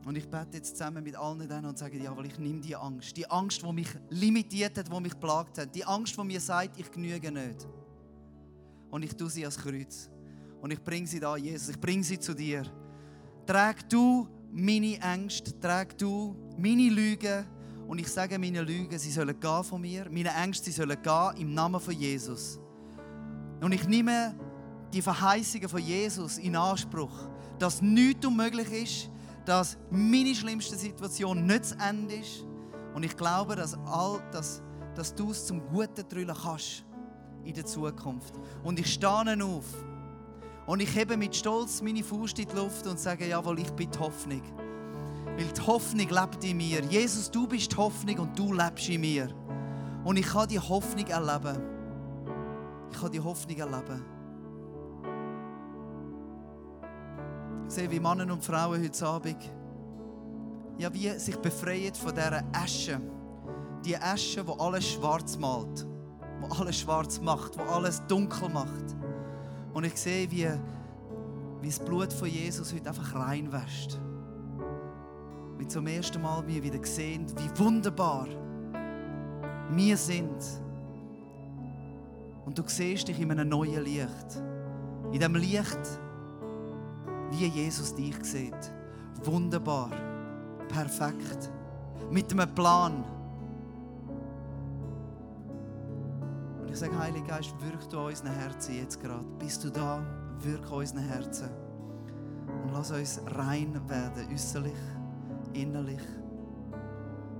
Und 0.06 0.18
ich 0.18 0.28
bete 0.28 0.58
jetzt 0.58 0.78
zusammen 0.78 1.04
mit 1.04 1.16
allen 1.16 1.48
denen 1.48 1.66
und 1.66 1.78
sage, 1.78 1.98
ja, 1.98 2.16
weil 2.16 2.28
ich 2.28 2.40
nehme 2.40 2.62
die 2.62 2.76
Angst. 2.76 3.16
Die 3.18 3.30
Angst, 3.30 3.62
die 3.62 3.72
mich 3.72 3.90
limitiert 4.10 4.78
hat, 4.78 4.92
die 4.92 5.00
mich 5.00 5.20
plagt 5.20 5.58
hat. 5.58 5.76
Die 5.76 5.84
Angst, 5.84 6.18
die 6.18 6.24
mir 6.24 6.40
sagt, 6.40 6.80
ich 6.80 6.90
genüge 6.90 7.32
nicht. 7.32 7.68
Und 8.90 9.04
ich 9.04 9.16
tue 9.16 9.30
sie 9.30 9.42
ans 9.42 9.58
Kreuz. 9.58 10.10
Und 10.62 10.72
ich 10.72 10.82
bringe 10.82 11.08
sie 11.08 11.20
da, 11.20 11.38
Jesus. 11.38 11.70
Ich 11.70 11.80
bringe 11.80 12.04
sie 12.04 12.20
zu 12.20 12.34
dir. 12.34 12.64
Trag 13.46 13.88
du 13.90 14.28
meine 14.52 15.00
Ängste, 15.00 15.58
trag 15.60 15.98
du 15.98 16.36
meine 16.58 16.90
Lügen. 16.90 17.46
Und 17.88 18.00
ich 18.00 18.08
sage 18.08 18.38
meine 18.38 18.62
Lügen, 18.62 18.98
sie 18.98 19.12
sollen 19.12 19.40
gehen 19.40 19.64
von 19.64 19.82
mir. 19.82 20.08
Meine 20.10 20.30
Ängste, 20.30 20.66
sie 20.66 20.72
sollen 20.72 21.02
gehen 21.02 21.32
im 21.38 21.54
Namen 21.54 21.80
von 21.80 21.94
Jesus. 21.94 22.60
Und 23.62 23.72
ich 23.74 23.88
nehme 23.88 24.36
die 24.94 25.02
Verheißungen 25.02 25.70
von 25.70 25.80
Jesus 25.80 26.38
in 26.38 26.56
Anspruch, 26.56 27.28
dass 27.58 27.82
nichts 27.82 28.26
unmöglich 28.26 28.72
ist, 28.72 29.10
dass 29.50 29.78
meine 29.90 30.36
schlimmste 30.36 30.76
Situation 30.76 31.48
nicht 31.48 31.66
zu 31.66 31.76
Ende 31.80 32.18
ist. 32.18 32.46
Und 32.94 33.02
ich 33.02 33.18
glaube, 33.18 33.56
dass, 33.56 33.74
all, 33.88 34.22
dass, 34.32 34.62
dass 34.94 35.16
du 35.16 35.32
es 35.32 35.48
zum 35.48 35.66
Guten 35.70 36.08
drüllen 36.08 36.36
kannst 36.40 36.86
in 37.44 37.56
der 37.56 37.66
Zukunft. 37.66 38.36
Und 38.64 38.80
ich 38.80 38.94
stehe 38.94 39.44
auf. 39.44 39.66
Und 40.68 40.82
ich 40.82 40.96
hebe 40.96 41.18
mit 41.18 41.36
Stolz 41.36 41.82
meine 41.82 42.04
Faust 42.04 42.38
in 42.38 42.48
die 42.48 42.56
Luft 42.56 42.86
und 42.86 43.00
sage, 43.00 43.28
jawohl, 43.28 43.58
ich 43.58 43.72
bin 43.72 43.90
die 43.90 43.98
Hoffnung. 43.98 44.44
Weil 45.36 45.48
die 45.48 45.62
Hoffnung 45.62 46.08
lebt 46.08 46.44
in 46.44 46.58
mir. 46.58 46.84
Jesus, 46.84 47.32
du 47.32 47.48
bist 47.48 47.72
die 47.72 47.78
Hoffnung 47.78 48.20
und 48.20 48.38
du 48.38 48.54
lebst 48.54 48.88
in 48.90 49.02
mir. 49.02 49.30
Und 50.04 50.18
ich 50.18 50.28
kann 50.28 50.48
die 50.48 50.60
Hoffnung 50.60 51.08
erleben. 51.08 51.58
Ich 52.92 53.00
kann 53.00 53.12
die 53.12 53.20
Hoffnung 53.20 53.58
erleben. 53.58 54.19
Sehe, 57.70 57.90
wie 57.90 58.00
Männer 58.00 58.32
und 58.32 58.44
Frauen 58.44 58.84
heute 58.84 59.06
Abend 59.06 59.38
ja, 60.80 60.94
wie 60.94 61.10
sich 61.20 61.36
befreien 61.36 61.94
von 61.94 62.16
dieser 62.16 62.42
Asche. 62.54 63.00
Die 63.86 63.98
Asche, 63.98 64.44
die 64.44 64.60
alles 64.60 64.88
schwarz 64.88 65.38
malt, 65.38 65.86
die 66.42 66.60
alles 66.60 66.80
schwarz 66.80 67.20
macht, 67.20 67.56
die 67.56 67.60
alles 67.60 68.02
dunkel 68.08 68.50
macht. 68.50 68.96
Und 69.74 69.84
ich 69.84 69.96
sehe, 69.98 70.32
wie, 70.32 70.48
wie 71.62 71.68
das 71.68 71.80
Blut 71.80 72.12
von 72.14 72.30
Jesus 72.30 72.74
heute 72.74 72.90
einfach 72.90 73.14
reinwäscht. 73.14 74.00
Wie 75.58 75.68
zum 75.68 75.86
ersten 75.86 76.22
Mal 76.22 76.48
wir 76.48 76.64
wieder 76.64 76.84
sehen, 76.86 77.26
wie 77.38 77.60
wunderbar 77.60 78.28
wir 79.72 79.98
sind. 79.98 80.42
Und 82.46 82.58
du 82.58 82.64
siehst 82.66 83.10
dich 83.10 83.20
in 83.20 83.32
einem 83.32 83.50
neuen 83.50 83.84
Licht. 83.84 84.42
In 85.12 85.20
dem 85.20 85.36
Licht, 85.36 86.00
wie 87.32 87.48
Jesus 87.48 87.94
dich 87.96 88.16
sieht. 88.24 88.72
Wunderbar, 89.24 89.92
perfekt, 90.68 91.50
mit 92.10 92.32
einem 92.32 92.54
Plan. 92.56 93.04
Und 96.62 96.70
ich 96.70 96.78
sage, 96.78 96.98
Heiliger 96.98 97.28
Geist, 97.28 97.54
wirk 97.60 97.90
du 97.90 98.00
unseren 98.00 98.32
Herzen 98.32 98.76
jetzt 98.76 99.02
gerade. 99.02 99.26
Bist 99.40 99.64
du 99.64 99.70
da? 99.70 100.02
Wirk 100.40 100.72
unseren 100.72 101.00
Herzen. 101.00 101.50
Und 102.64 102.74
lass 102.74 102.92
uns 102.92 103.22
rein 103.28 103.80
werden, 103.88 104.28
äußerlich, 104.32 104.74
innerlich, 105.54 106.02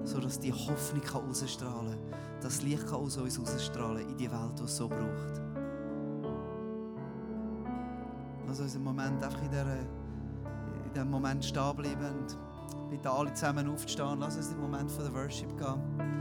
sodass 0.04 0.40
die 0.40 0.54
Hoffnung 0.54 1.04
ausstrahlen 1.30 1.92
kann, 1.92 2.20
das 2.42 2.62
Licht 2.62 2.88
kann 2.88 3.00
aus 3.00 3.18
uns 3.18 3.40
ausstrahlen 3.40 4.08
in 4.10 4.18
die 4.18 4.30
Welt, 4.30 4.60
die 4.60 4.64
es 4.64 4.78
so 4.78 4.88
braucht. 4.88 5.49
Lass 8.50 8.60
uns 8.62 8.74
im 8.74 8.84
Moment 8.84 9.24
einfach 9.24 9.44
in, 9.44 9.52
dieser, 9.52 9.78
in 9.78 10.92
diesem 10.92 11.12
Moment 11.12 11.46
stehen 11.46 11.76
bleiben 11.76 12.04
und 12.04 12.90
bitte 12.90 13.08
alle 13.08 13.32
zusammen 13.32 13.70
aufzustehen. 13.70 14.20
Lass 14.20 14.38
uns 14.38 14.52
im 14.52 14.60
Moment 14.60 14.90
von 14.90 15.04
der 15.04 15.14
Worship 15.14 15.56
gehen. 15.56 16.19